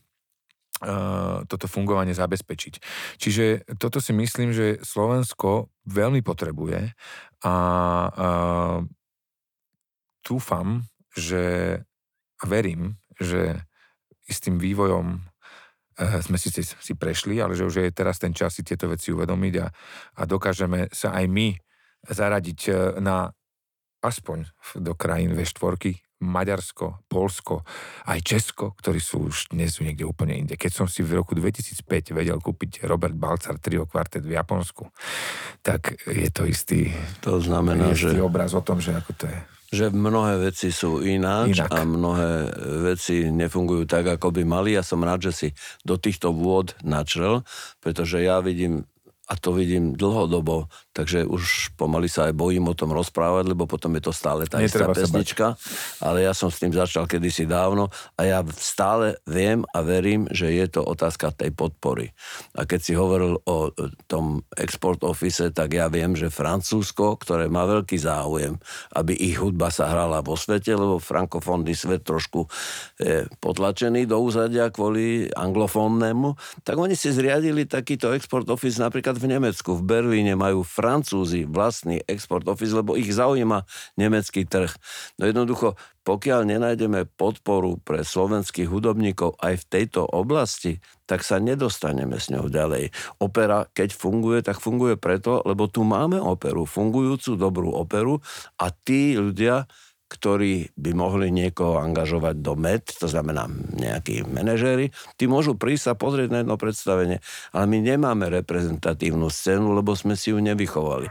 toto 1.48 1.66
fungovanie 1.72 2.12
zabezpečiť. 2.12 2.74
Čiže 3.16 3.46
toto 3.80 4.04
si 4.04 4.12
myslím, 4.12 4.52
že 4.52 4.84
Slovensko 4.84 5.72
veľmi 5.88 6.20
potrebuje 6.20 6.92
a, 7.44 7.48
a 7.48 7.56
dúfam, 10.24 10.84
že 11.16 11.78
a 12.40 12.44
verím, 12.44 13.00
že 13.16 13.64
istým 14.28 14.60
vývojom 14.60 15.16
e, 15.16 15.20
sme 16.20 16.36
si, 16.36 16.52
si 16.60 16.94
prešli, 17.00 17.40
ale 17.40 17.56
že 17.56 17.64
už 17.64 17.88
je 17.88 17.96
teraz 17.96 18.20
ten 18.20 18.36
čas 18.36 18.60
si 18.60 18.68
tieto 18.68 18.92
veci 18.92 19.16
uvedomiť 19.16 19.54
a, 19.64 19.68
a 20.20 20.22
dokážeme 20.28 20.92
sa 20.92 21.16
aj 21.16 21.26
my 21.32 21.56
zaradiť 22.04 22.60
na 23.00 23.32
aspoň 24.04 24.52
do 24.84 24.92
krajín 25.00 25.32
V4, 25.32 26.03
Maďarsko, 26.24 27.04
Polsko, 27.12 27.68
aj 28.08 28.24
Česko, 28.24 28.74
ktorí 28.80 29.04
sú 29.04 29.28
už 29.28 29.52
dnes 29.52 29.76
sú 29.76 29.84
niekde 29.84 30.08
úplne 30.08 30.40
inde. 30.40 30.56
Keď 30.56 30.72
som 30.72 30.88
si 30.88 31.04
v 31.04 31.20
roku 31.20 31.36
2005 31.36 32.16
vedel 32.16 32.40
kúpiť 32.40 32.88
Robert 32.88 33.14
Balcar 33.14 33.60
trio 33.60 33.84
kvartet 33.84 34.24
v 34.24 34.40
Japonsku, 34.40 34.88
tak 35.60 36.00
je 36.08 36.32
to 36.32 36.48
istý, 36.48 36.96
to 37.20 37.44
znamená, 37.44 37.92
istý 37.92 38.18
že... 38.18 38.24
obraz 38.24 38.56
o 38.56 38.64
tom, 38.64 38.80
že 38.80 38.96
ako 38.96 39.12
to 39.20 39.28
je 39.28 39.40
že 39.74 39.90
mnohé 39.90 40.54
veci 40.54 40.70
sú 40.70 41.02
ináč 41.02 41.58
Inak. 41.58 41.74
a 41.74 41.82
mnohé 41.82 42.46
veci 42.94 43.34
nefungujú 43.34 43.90
tak, 43.90 44.06
ako 44.06 44.30
by 44.30 44.46
mali. 44.46 44.78
Ja 44.78 44.86
som 44.86 45.02
rád, 45.02 45.26
že 45.26 45.34
si 45.34 45.48
do 45.82 45.98
týchto 45.98 46.30
vôd 46.30 46.78
načrel, 46.86 47.42
pretože 47.82 48.22
ja 48.22 48.38
vidím 48.38 48.86
a 49.24 49.34
to 49.40 49.56
vidím 49.56 49.96
dlhodobo, 49.96 50.68
takže 50.94 51.26
už 51.26 51.74
pomaly 51.74 52.06
sa 52.06 52.30
aj 52.30 52.38
bojím 52.38 52.70
o 52.70 52.78
tom 52.78 52.94
rozprávať, 52.94 53.50
lebo 53.50 53.66
potom 53.66 53.90
je 53.98 54.04
to 54.06 54.14
stále 54.14 54.46
tá 54.46 54.62
istá 54.62 54.86
pesnička, 54.94 55.58
ale 55.98 56.24
ja 56.24 56.38
som 56.38 56.54
s 56.54 56.62
tým 56.62 56.70
začal 56.70 57.10
kedysi 57.10 57.50
dávno 57.50 57.90
a 58.14 58.22
ja 58.22 58.40
stále 58.54 59.18
viem 59.26 59.66
a 59.74 59.82
verím, 59.82 60.30
že 60.30 60.54
je 60.54 60.70
to 60.70 60.86
otázka 60.86 61.34
tej 61.34 61.50
podpory. 61.52 62.14
A 62.54 62.70
keď 62.70 62.80
si 62.80 62.94
hovoril 62.94 63.42
o 63.50 63.74
tom 64.06 64.46
export 64.54 65.02
office, 65.02 65.50
tak 65.50 65.74
ja 65.74 65.90
viem, 65.90 66.14
že 66.14 66.30
Francúzsko, 66.30 67.18
ktoré 67.18 67.50
má 67.50 67.66
veľký 67.66 67.98
záujem, 67.98 68.62
aby 68.94 69.18
ich 69.18 69.42
hudba 69.42 69.74
sa 69.74 69.90
hrala 69.90 70.22
vo 70.22 70.38
svete, 70.38 70.78
lebo 70.78 71.02
frankofónny 71.02 71.74
svet 71.74 72.06
trošku 72.06 72.46
je 73.02 73.26
potlačený 73.42 74.06
do 74.06 74.22
úzadia 74.22 74.70
kvôli 74.70 75.26
anglofónnemu, 75.34 76.38
tak 76.62 76.78
oni 76.78 76.94
si 76.94 77.10
zriadili 77.10 77.66
takýto 77.66 78.14
export 78.14 78.46
office 78.54 78.78
napríklad 78.78 79.18
v 79.18 79.34
Nemecku, 79.34 79.74
v 79.74 79.84
Berlíne 79.84 80.38
majú 80.38 80.62
Francúzi 80.84 81.48
vlastný 81.48 82.04
export 82.12 82.44
office, 82.52 82.76
lebo 82.76 83.00
ich 83.00 83.08
zaujíma 83.08 83.64
nemecký 83.96 84.44
trh. 84.44 84.76
No 85.16 85.32
jednoducho, 85.32 85.80
pokiaľ 86.04 86.44
nenájdeme 86.44 87.08
podporu 87.16 87.80
pre 87.80 88.04
slovenských 88.04 88.68
hudobníkov 88.68 89.40
aj 89.40 89.64
v 89.64 89.68
tejto 89.72 90.04
oblasti, 90.04 90.84
tak 91.08 91.24
sa 91.24 91.40
nedostaneme 91.40 92.20
s 92.20 92.28
ňou 92.28 92.52
ďalej. 92.52 92.92
Opera, 93.24 93.72
keď 93.72 93.96
funguje, 93.96 94.44
tak 94.44 94.60
funguje 94.60 95.00
preto, 95.00 95.40
lebo 95.48 95.72
tu 95.72 95.88
máme 95.88 96.20
operu, 96.20 96.68
fungujúcu 96.68 97.40
dobrú 97.40 97.72
operu 97.72 98.20
a 98.60 98.68
tí 98.68 99.16
ľudia, 99.16 99.64
ktorí 100.14 100.78
by 100.78 100.92
mohli 100.94 101.34
niekoho 101.34 101.82
angažovať 101.82 102.36
do 102.38 102.54
MED, 102.54 102.86
to 103.02 103.10
znamená 103.10 103.50
nejakí 103.74 104.22
manažéri, 104.30 104.94
tí 105.18 105.26
môžu 105.26 105.58
prísť 105.58 105.94
a 105.94 106.00
pozrieť 106.00 106.30
na 106.30 106.40
jedno 106.46 106.56
predstavenie. 106.62 107.18
Ale 107.50 107.66
my 107.66 107.78
nemáme 107.82 108.30
reprezentatívnu 108.30 109.34
scénu, 109.34 109.74
lebo 109.74 109.98
sme 109.98 110.14
si 110.14 110.30
ju 110.30 110.38
nevychovali. 110.38 111.10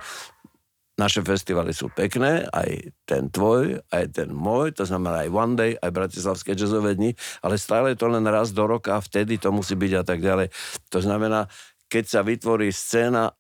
Naše 0.92 1.24
festivaly 1.24 1.72
sú 1.72 1.88
pekné, 1.90 2.46
aj 2.53 2.92
ten 3.09 3.32
tvoj, 3.32 3.80
aj 3.90 4.05
ten 4.12 4.28
môj, 4.28 4.76
to 4.76 4.84
znamená 4.84 5.24
aj 5.26 5.34
One 5.34 5.55
Day, 5.57 5.72
aj 5.74 5.90
Bratislavské 5.90 6.53
jazzové 6.53 6.94
dni, 6.94 7.16
ale 7.42 7.57
stále 7.57 7.96
je 7.96 7.98
to 7.98 8.12
len 8.12 8.22
raz 8.28 8.53
do 8.55 8.68
roka 8.68 8.94
a 8.94 9.03
vtedy 9.03 9.40
to 9.40 9.48
musí 9.50 9.72
byť 9.72 9.92
a 9.98 10.05
tak 10.05 10.20
ďalej. 10.20 10.53
To 10.92 11.00
znamená, 11.00 11.48
keď 11.88 12.05
sa 12.07 12.20
vytvorí 12.20 12.68
scéna 12.70 13.32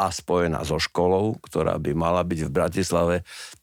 a 0.00 0.08
spojená 0.08 0.64
so 0.64 0.80
školou, 0.80 1.36
ktorá 1.44 1.76
by 1.76 1.92
mala 1.92 2.24
byť 2.24 2.48
v 2.48 2.54
Bratislave, 2.54 3.16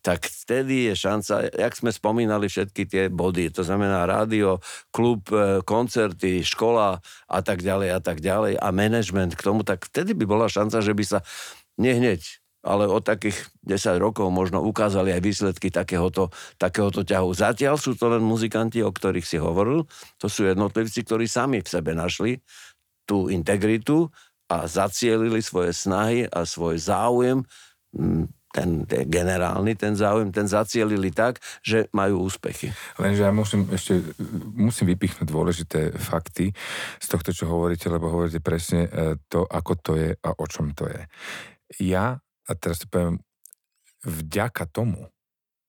tak 0.06 0.30
vtedy 0.30 0.94
je 0.94 0.94
šanca, 0.94 1.50
jak 1.50 1.74
sme 1.74 1.90
spomínali 1.90 2.46
všetky 2.46 2.86
tie 2.86 3.04
body, 3.10 3.50
to 3.50 3.66
znamená 3.66 4.06
rádio, 4.06 4.62
klub, 4.94 5.26
e, 5.34 5.66
koncerty, 5.66 6.46
škola 6.46 7.02
a 7.26 7.40
tak 7.42 7.66
ďalej 7.66 7.90
a 7.90 8.00
tak 8.00 8.22
ďalej 8.22 8.62
a 8.62 8.70
management 8.70 9.34
k 9.34 9.42
tomu, 9.42 9.66
tak 9.66 9.90
vtedy 9.90 10.14
by 10.14 10.30
bola 10.30 10.46
šanca, 10.46 10.78
že 10.86 10.94
by 10.94 11.04
sa 11.04 11.20
nehneď 11.82 12.22
ale 12.68 12.84
od 12.84 13.00
takých 13.00 13.48
10 13.64 13.96
rokov 13.96 14.28
možno 14.28 14.60
ukázali 14.60 15.16
aj 15.16 15.22
výsledky 15.24 15.72
takéhoto, 15.72 16.36
takéhoto 16.60 17.08
ťahu. 17.08 17.32
Zatiaľ 17.32 17.80
sú 17.80 17.96
to 17.96 18.12
len 18.12 18.20
muzikanti, 18.20 18.84
o 18.84 18.92
ktorých 18.92 19.24
si 19.24 19.40
hovoril, 19.40 19.88
to 20.20 20.28
sú 20.28 20.44
jednotlivci, 20.44 21.08
ktorí 21.08 21.32
sami 21.32 21.64
v 21.64 21.70
sebe 21.72 21.96
našli 21.96 22.44
tú 23.08 23.32
integritu 23.32 24.12
a 24.48 24.68
zacielili 24.68 25.44
svoje 25.44 25.76
snahy 25.76 26.24
a 26.28 26.48
svoj 26.48 26.80
záujem, 26.80 27.44
ten, 28.58 28.88
ten 28.88 29.04
generálny, 29.06 29.76
ten 29.76 29.94
záujem, 29.94 30.32
ten 30.32 30.48
zacielili 30.48 31.12
tak, 31.12 31.38
že 31.62 31.92
majú 31.94 32.26
úspechy. 32.26 32.72
Lenže 32.98 33.28
ja 33.28 33.32
musím 33.36 33.70
ešte 33.70 34.02
musím 34.56 34.96
vypichnúť 34.96 35.28
dôležité 35.28 35.80
fakty 35.94 36.56
z 36.98 37.08
tohto, 37.12 37.36
čo 37.36 37.46
hovoríte, 37.52 37.92
lebo 37.92 38.10
hovoríte 38.10 38.42
presne 38.42 38.88
e, 38.88 39.20
to, 39.28 39.46
ako 39.46 39.74
to 39.78 39.92
je 40.00 40.10
a 40.16 40.30
o 40.32 40.46
čom 40.48 40.74
to 40.74 40.88
je. 40.90 41.02
Ja 41.84 42.18
a 42.48 42.52
teraz 42.56 42.80
si 42.82 42.88
poviem, 42.88 43.20
vďaka 44.08 44.72
tomu, 44.72 45.12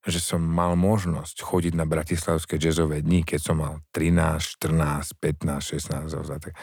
že 0.07 0.22
som 0.22 0.38
mal 0.38 0.78
možnosť 0.78 1.42
chodiť 1.42 1.74
na 1.74 1.82
bratislavské 1.82 2.55
jazzové 2.57 3.03
dni, 3.03 3.26
keď 3.26 3.40
som 3.42 3.57
mal 3.59 3.82
13, 3.90 4.62
14, 4.62 5.18
15, 5.18 5.74
16 5.74 6.55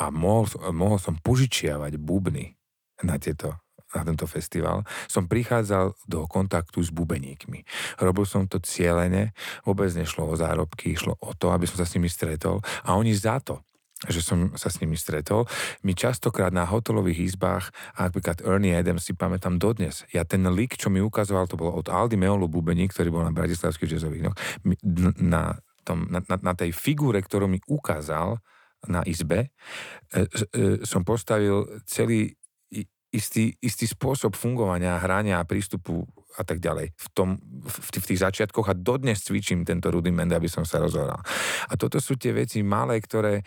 a 0.00 0.04
mohol, 0.08 0.48
mohol 0.72 0.96
som 0.96 1.20
požičiavať 1.20 2.00
bubny 2.00 2.56
na, 3.04 3.20
tieto, 3.20 3.60
na 3.92 4.02
tento 4.02 4.24
festival, 4.24 4.88
som 5.04 5.28
prichádzal 5.28 5.94
do 6.08 6.24
kontaktu 6.24 6.80
s 6.80 6.88
bubeníkmi. 6.88 7.62
Robil 8.00 8.24
som 8.24 8.48
to 8.48 8.58
cieľene, 8.58 9.36
vôbec 9.68 9.92
nešlo 9.92 10.24
o 10.24 10.34
zárobky, 10.34 10.96
išlo 10.96 11.14
o 11.20 11.36
to, 11.36 11.52
aby 11.52 11.68
som 11.68 11.84
sa 11.84 11.86
s 11.86 11.94
nimi 11.94 12.08
stretol. 12.08 12.64
A 12.88 12.96
oni 12.96 13.12
za 13.12 13.38
to 13.44 13.67
že 14.06 14.22
som 14.22 14.54
sa 14.54 14.70
s 14.70 14.78
nimi 14.78 14.94
stretol. 14.94 15.50
My 15.82 15.90
častokrát 15.90 16.54
na 16.54 16.62
hotelových 16.62 17.34
izbách, 17.34 17.74
napríklad 17.98 18.46
Ernie 18.46 18.78
Adams 18.78 19.02
si 19.02 19.18
pamätám 19.18 19.58
dodnes. 19.58 20.06
Ja 20.14 20.22
ten 20.22 20.46
lik, 20.54 20.78
čo 20.78 20.86
mi 20.86 21.02
ukazoval, 21.02 21.50
to 21.50 21.58
bolo 21.58 21.74
od 21.74 21.90
Aldi 21.90 22.14
Meolu 22.14 22.46
Bubení, 22.46 22.86
ktorý 22.86 23.10
bol 23.10 23.26
na 23.26 23.34
Bratislavských 23.34 23.98
jazzových 23.98 24.30
tom, 25.88 26.04
na, 26.12 26.20
na, 26.28 26.36
na 26.36 26.52
tej 26.52 26.76
figúre, 26.76 27.16
ktorú 27.24 27.48
mi 27.48 27.64
ukázal 27.64 28.36
na 28.92 29.00
izbe, 29.08 29.48
e, 30.12 30.28
e, 30.28 30.84
som 30.84 31.00
postavil 31.02 31.64
celý 31.88 32.36
istý, 33.08 33.56
istý 33.64 33.88
spôsob 33.88 34.36
fungovania, 34.36 35.00
hrania 35.00 35.40
a 35.40 35.48
prístupu 35.48 36.04
a 36.36 36.44
tak 36.44 36.60
ďalej 36.60 36.92
v, 36.92 37.06
tom, 37.16 37.40
v, 37.40 37.74
v 37.88 38.06
tých 38.12 38.20
začiatkoch 38.20 38.68
a 38.68 38.76
dodnes 38.76 39.24
cvičím 39.24 39.64
tento 39.64 39.88
rudiment, 39.88 40.28
aby 40.28 40.46
som 40.46 40.68
sa 40.68 40.78
rozhoral. 40.78 41.18
A 41.66 41.74
toto 41.80 41.98
sú 41.98 42.20
tie 42.20 42.36
veci 42.36 42.60
malé, 42.60 43.00
ktoré 43.00 43.40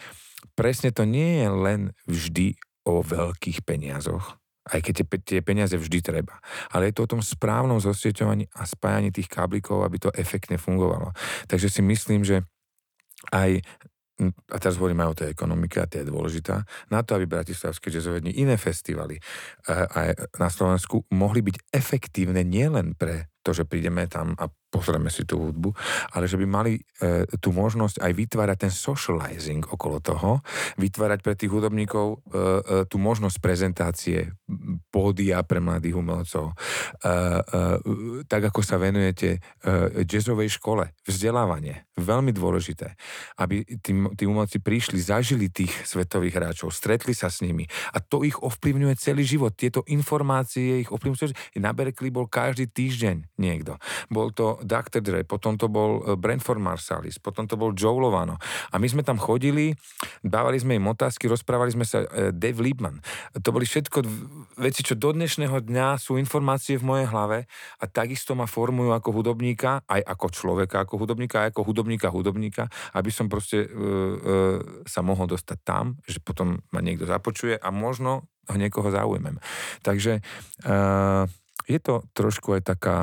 presne 0.54 0.94
to 0.94 1.08
nie 1.08 1.42
je 1.44 1.48
len 1.50 1.82
vždy 2.06 2.58
o 2.88 3.06
veľkých 3.06 3.62
peniazoch, 3.62 4.42
aj 4.70 4.80
keď 4.82 4.94
tie, 5.22 5.40
peniaze 5.42 5.78
vždy 5.78 6.02
treba. 6.02 6.42
Ale 6.74 6.90
je 6.90 6.96
to 6.98 7.06
o 7.06 7.12
tom 7.18 7.22
správnom 7.22 7.78
zosieťovaní 7.78 8.50
a 8.58 8.66
spájaní 8.66 9.14
tých 9.14 9.30
káblikov, 9.30 9.86
aby 9.86 10.02
to 10.02 10.10
efektne 10.18 10.58
fungovalo. 10.58 11.14
Takže 11.46 11.70
si 11.70 11.82
myslím, 11.86 12.26
že 12.26 12.46
aj 13.30 13.62
a 14.30 14.58
teraz 14.62 14.78
hovorím 14.78 15.02
aj 15.02 15.10
o 15.10 15.18
tej 15.18 15.28
ekonomike 15.34 15.82
a 15.82 15.90
tá 15.90 15.98
je 15.98 16.12
dôležitá, 16.14 16.62
na 16.94 17.02
to, 17.02 17.18
aby 17.18 17.26
Bratislavské 17.26 17.90
jazzové 17.90 18.22
iné 18.30 18.54
festivaly 18.54 19.18
aj 19.66 20.38
na 20.38 20.50
Slovensku 20.54 21.10
mohli 21.10 21.42
byť 21.42 21.74
efektívne 21.74 22.46
nielen 22.46 22.94
pre 22.94 23.34
to, 23.42 23.50
že 23.58 23.66
prídeme 23.66 24.06
tam 24.06 24.38
a 24.38 24.46
pozrieme 24.72 25.12
si 25.12 25.28
tú 25.28 25.52
hudbu, 25.52 25.76
ale 26.16 26.32
že 26.32 26.40
by 26.40 26.48
mali 26.48 26.80
e, 26.80 27.28
tú 27.44 27.52
možnosť 27.52 28.00
aj 28.00 28.12
vytvárať 28.16 28.58
ten 28.66 28.74
socializing 28.74 29.68
okolo 29.68 30.00
toho, 30.00 30.40
vytvárať 30.80 31.20
pre 31.20 31.36
tých 31.36 31.52
hudobníkov 31.52 32.08
e, 32.08 32.18
e, 32.18 32.42
tú 32.88 32.96
možnosť 32.96 33.38
prezentácie 33.44 34.32
pódia 34.88 35.44
pre 35.44 35.60
mladých 35.60 36.00
umelcov. 36.00 36.52
E, 36.52 36.54
e, 36.56 37.16
tak 38.32 38.48
ako 38.48 38.64
sa 38.64 38.80
venujete 38.80 39.38
e, 39.38 39.40
jazzovej 40.08 40.56
škole, 40.56 40.96
vzdelávanie, 41.04 41.92
veľmi 42.00 42.32
dôležité, 42.32 42.96
aby 43.44 43.68
tí, 43.84 43.92
tí 43.92 44.24
umelci 44.24 44.64
prišli, 44.64 45.04
zažili 45.04 45.52
tých 45.52 45.84
svetových 45.84 46.40
hráčov, 46.40 46.72
stretli 46.72 47.12
sa 47.12 47.28
s 47.28 47.44
nimi 47.44 47.68
a 47.92 48.00
to 48.00 48.24
ich 48.24 48.40
ovplyvňuje 48.40 48.96
celý 48.96 49.28
život. 49.28 49.52
Tieto 49.52 49.84
informácie 49.92 50.88
ich 50.88 50.90
ovplyvňujú. 50.90 51.60
Na 51.60 51.76
Berkeley 51.76 52.14
bol 52.14 52.32
každý 52.32 52.72
týždeň 52.72 53.36
niekto. 53.36 53.76
Bol 54.08 54.32
to 54.32 54.61
Dr. 54.62 55.02
Dre, 55.02 55.20
potom 55.26 55.58
to 55.58 55.68
bol 55.68 56.02
e, 56.02 56.16
Brentford 56.16 56.62
Marsalis, 56.62 57.18
potom 57.18 57.46
to 57.50 57.58
bol 57.58 57.74
Joe 57.74 57.98
Lovano. 57.98 58.38
A 58.72 58.78
my 58.78 58.88
sme 58.88 59.02
tam 59.02 59.18
chodili, 59.18 59.74
dávali 60.22 60.62
sme 60.62 60.78
im 60.78 60.88
otázky, 60.88 61.28
rozprávali 61.28 61.74
sme 61.74 61.86
sa, 61.86 62.06
e, 62.06 62.30
Dave 62.32 62.62
Liebman. 62.62 63.02
To 63.42 63.50
boli 63.50 63.66
všetko 63.66 64.06
veci, 64.62 64.82
čo 64.86 64.96
do 64.96 65.12
dnešného 65.12 65.62
dňa 65.66 65.98
sú 65.98 66.16
informácie 66.22 66.78
v 66.78 66.88
mojej 66.88 67.08
hlave 67.10 67.50
a 67.82 67.84
takisto 67.90 68.38
ma 68.38 68.46
formujú 68.46 68.94
ako 68.94 69.10
hudobníka, 69.12 69.84
aj 69.90 70.02
ako 70.06 70.26
človeka, 70.32 70.86
ako 70.86 70.96
hudobníka, 71.02 71.46
aj 71.46 71.50
ako 71.54 71.62
hudobníka, 71.68 72.08
hudobníka, 72.14 72.64
aby 72.94 73.10
som 73.10 73.28
proste 73.28 73.66
e, 73.66 73.68
e, 73.68 73.78
sa 74.86 75.02
mohol 75.02 75.28
dostať 75.30 75.58
tam, 75.66 75.98
že 76.06 76.22
potom 76.22 76.62
ma 76.72 76.80
niekto 76.80 77.10
započuje 77.10 77.58
a 77.58 77.70
možno 77.74 78.30
ho 78.50 78.56
niekoho 78.58 78.90
zaujmem. 78.92 79.38
Takže 79.86 80.20
e, 80.20 80.22
je 81.70 81.80
to 81.80 82.04
trošku 82.12 82.58
aj 82.58 82.62
taká, 82.68 82.98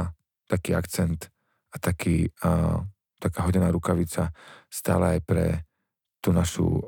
taký 0.51 0.75
akcent 0.75 1.33
a 1.73 1.77
taký, 1.77 2.29
a, 2.45 2.81
taká 3.21 3.45
hodená 3.45 3.69
rukavica 3.69 4.33
stále 4.69 5.19
aj 5.19 5.21
pre 5.25 5.47
tú 6.19 6.35
našu, 6.35 6.67
o, 6.67 6.83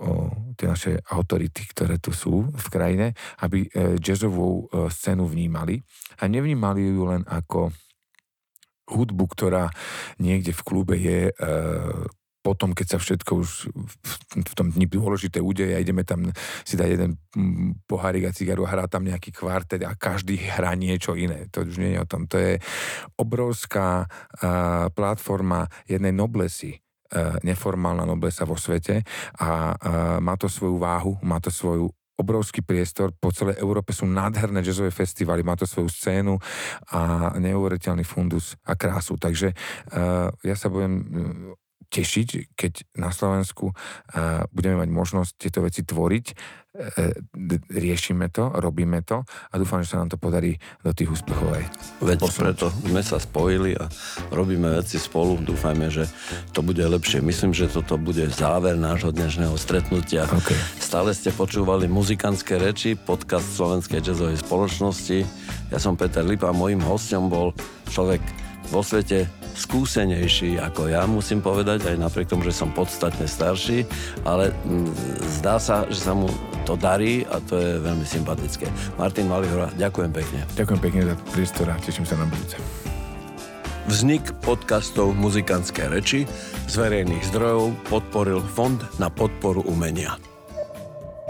tie 0.59 0.67
naše 0.67 0.99
autority, 1.15 1.63
ktoré 1.71 2.03
tu 2.03 2.11
sú 2.11 2.51
v 2.51 2.67
krajine, 2.67 3.15
aby 3.47 3.67
e, 3.67 3.69
jazzovú 4.03 4.67
e, 4.67 4.91
scénu 4.91 5.23
vnímali. 5.23 5.79
A 6.19 6.27
nevnímali 6.27 6.91
ju 6.91 7.07
len 7.07 7.23
ako 7.31 7.71
hudbu, 8.91 9.25
ktorá 9.31 9.71
niekde 10.19 10.51
v 10.51 10.65
klube 10.67 10.99
je 10.99 11.31
e, 11.31 11.33
potom, 12.41 12.73
keď 12.73 12.97
sa 12.97 12.99
všetko 12.99 13.33
už 13.37 13.51
v 14.33 14.55
tom 14.57 14.73
dni 14.73 14.89
dôležité 14.89 15.45
udeje 15.45 15.77
a 15.77 15.83
ideme 15.83 16.09
tam 16.09 16.33
si 16.65 16.75
dať 16.77 16.89
jeden 16.89 17.11
mm, 17.37 17.85
pohárik 17.85 18.33
a 18.33 18.37
cigaru 18.37 18.65
a 18.65 18.73
hrá 18.73 18.89
tam 18.89 19.05
nejaký 19.05 19.29
kvartet 19.29 19.85
a 19.85 19.93
každý 19.93 20.41
hrá 20.41 20.73
niečo 20.73 21.13
iné. 21.13 21.53
To 21.53 21.69
už 21.69 21.77
nie 21.77 21.97
je 21.97 22.01
o 22.01 22.09
tom. 22.09 22.25
To 22.33 22.41
je 22.41 22.57
obrovská 23.21 24.09
uh, 24.09 24.89
platforma 24.97 25.69
jednej 25.85 26.17
noblesy, 26.17 26.81
uh, 26.81 27.37
neformálna 27.45 28.09
noblesa 28.09 28.49
vo 28.49 28.57
svete 28.57 29.05
a 29.37 29.77
uh, 29.77 29.79
má 30.25 30.41
to 30.41 30.49
svoju 30.49 30.81
váhu, 30.81 31.21
má 31.21 31.45
to 31.45 31.53
svoju 31.53 31.93
obrovský 32.21 32.61
priestor, 32.61 33.17
po 33.17 33.33
celej 33.33 33.57
Európe 33.65 33.97
sú 33.97 34.05
nádherné 34.05 34.61
jazzové 34.61 34.93
festivaly, 34.93 35.41
má 35.41 35.57
to 35.57 35.65
svoju 35.65 35.89
scénu 35.89 36.37
a 36.93 37.33
neuveriteľný 37.41 38.05
fundus 38.05 38.61
a 38.69 38.77
krásu. 38.77 39.17
Takže 39.17 39.57
uh, 39.57 40.29
ja 40.45 40.57
sa 40.57 40.69
budem 40.69 41.01
tešiť, 41.91 42.55
keď 42.55 42.73
na 42.97 43.11
Slovensku 43.11 43.75
budeme 44.55 44.79
mať 44.79 44.89
možnosť 44.95 45.33
tieto 45.35 45.61
veci 45.67 45.83
tvoriť. 45.83 46.27
E, 46.71 47.11
riešime 47.67 48.31
to, 48.31 48.47
robíme 48.47 49.03
to 49.03 49.27
a 49.27 49.55
dúfam, 49.59 49.83
že 49.83 49.91
sa 49.91 49.99
nám 49.99 50.15
to 50.15 50.23
podarí 50.23 50.55
do 50.87 50.95
tých 50.95 51.19
úspechov 51.19 51.51
aj. 51.51 51.65
Veď 51.99 52.19
posunúť. 52.23 52.39
preto 52.47 52.67
sme 52.87 53.03
sa 53.03 53.19
spojili 53.19 53.75
a 53.75 53.91
robíme 54.31 54.71
veci 54.79 55.03
spolu. 55.03 55.43
Dúfajme, 55.43 55.91
že 55.91 56.07
to 56.55 56.63
bude 56.63 56.79
lepšie. 56.79 57.27
Myslím, 57.27 57.51
že 57.51 57.67
toto 57.67 57.99
bude 57.99 58.23
záver 58.31 58.79
nášho 58.79 59.11
dnešného 59.11 59.59
stretnutia. 59.59 60.31
Okay. 60.31 60.55
Stále 60.79 61.11
ste 61.11 61.35
počúvali 61.35 61.91
muzikantské 61.91 62.63
reči, 62.63 62.95
podcast 62.95 63.51
Slovenskej 63.59 64.07
jazzovej 64.07 64.39
spoločnosti. 64.39 65.27
Ja 65.75 65.83
som 65.83 65.99
Peter 65.99 66.23
Lipa, 66.23 66.55
mojim 66.55 66.87
hostom 66.87 67.27
bol 67.27 67.51
človek 67.91 68.23
vo 68.69 68.85
svete 68.85 69.25
skúsenejší 69.57 70.61
ako 70.61 70.93
ja, 70.93 71.09
musím 71.09 71.41
povedať, 71.41 71.89
aj 71.89 71.97
napriek 71.97 72.31
tomu, 72.31 72.47
že 72.47 72.55
som 72.55 72.71
podstatne 72.71 73.25
starší, 73.25 73.89
ale 74.23 74.53
mm, 74.69 74.93
zdá 75.41 75.57
sa, 75.57 75.89
že 75.89 76.05
sa 76.05 76.13
mu 76.13 76.29
to 76.69 76.77
darí 76.77 77.27
a 77.33 77.41
to 77.43 77.57
je 77.59 77.81
veľmi 77.81 78.07
sympatické. 78.07 78.69
Martin 79.01 79.27
Malihora, 79.27 79.73
ďakujem 79.75 80.13
pekne. 80.15 80.41
Ďakujem 80.55 80.81
pekne 80.81 81.01
za 81.11 81.15
priestor 81.35 81.67
a 81.73 81.81
teším 81.83 82.07
sa 82.07 82.21
na 82.21 82.29
budúce. 82.29 82.57
Vznik 83.91 84.23
podcastov 84.47 85.19
Muzikantské 85.19 85.91
reči 85.91 86.23
z 86.71 86.75
verejných 86.79 87.27
zdrojov 87.35 87.75
podporil 87.91 88.39
Fond 88.55 88.79
na 89.03 89.11
podporu 89.11 89.67
umenia. 89.67 90.30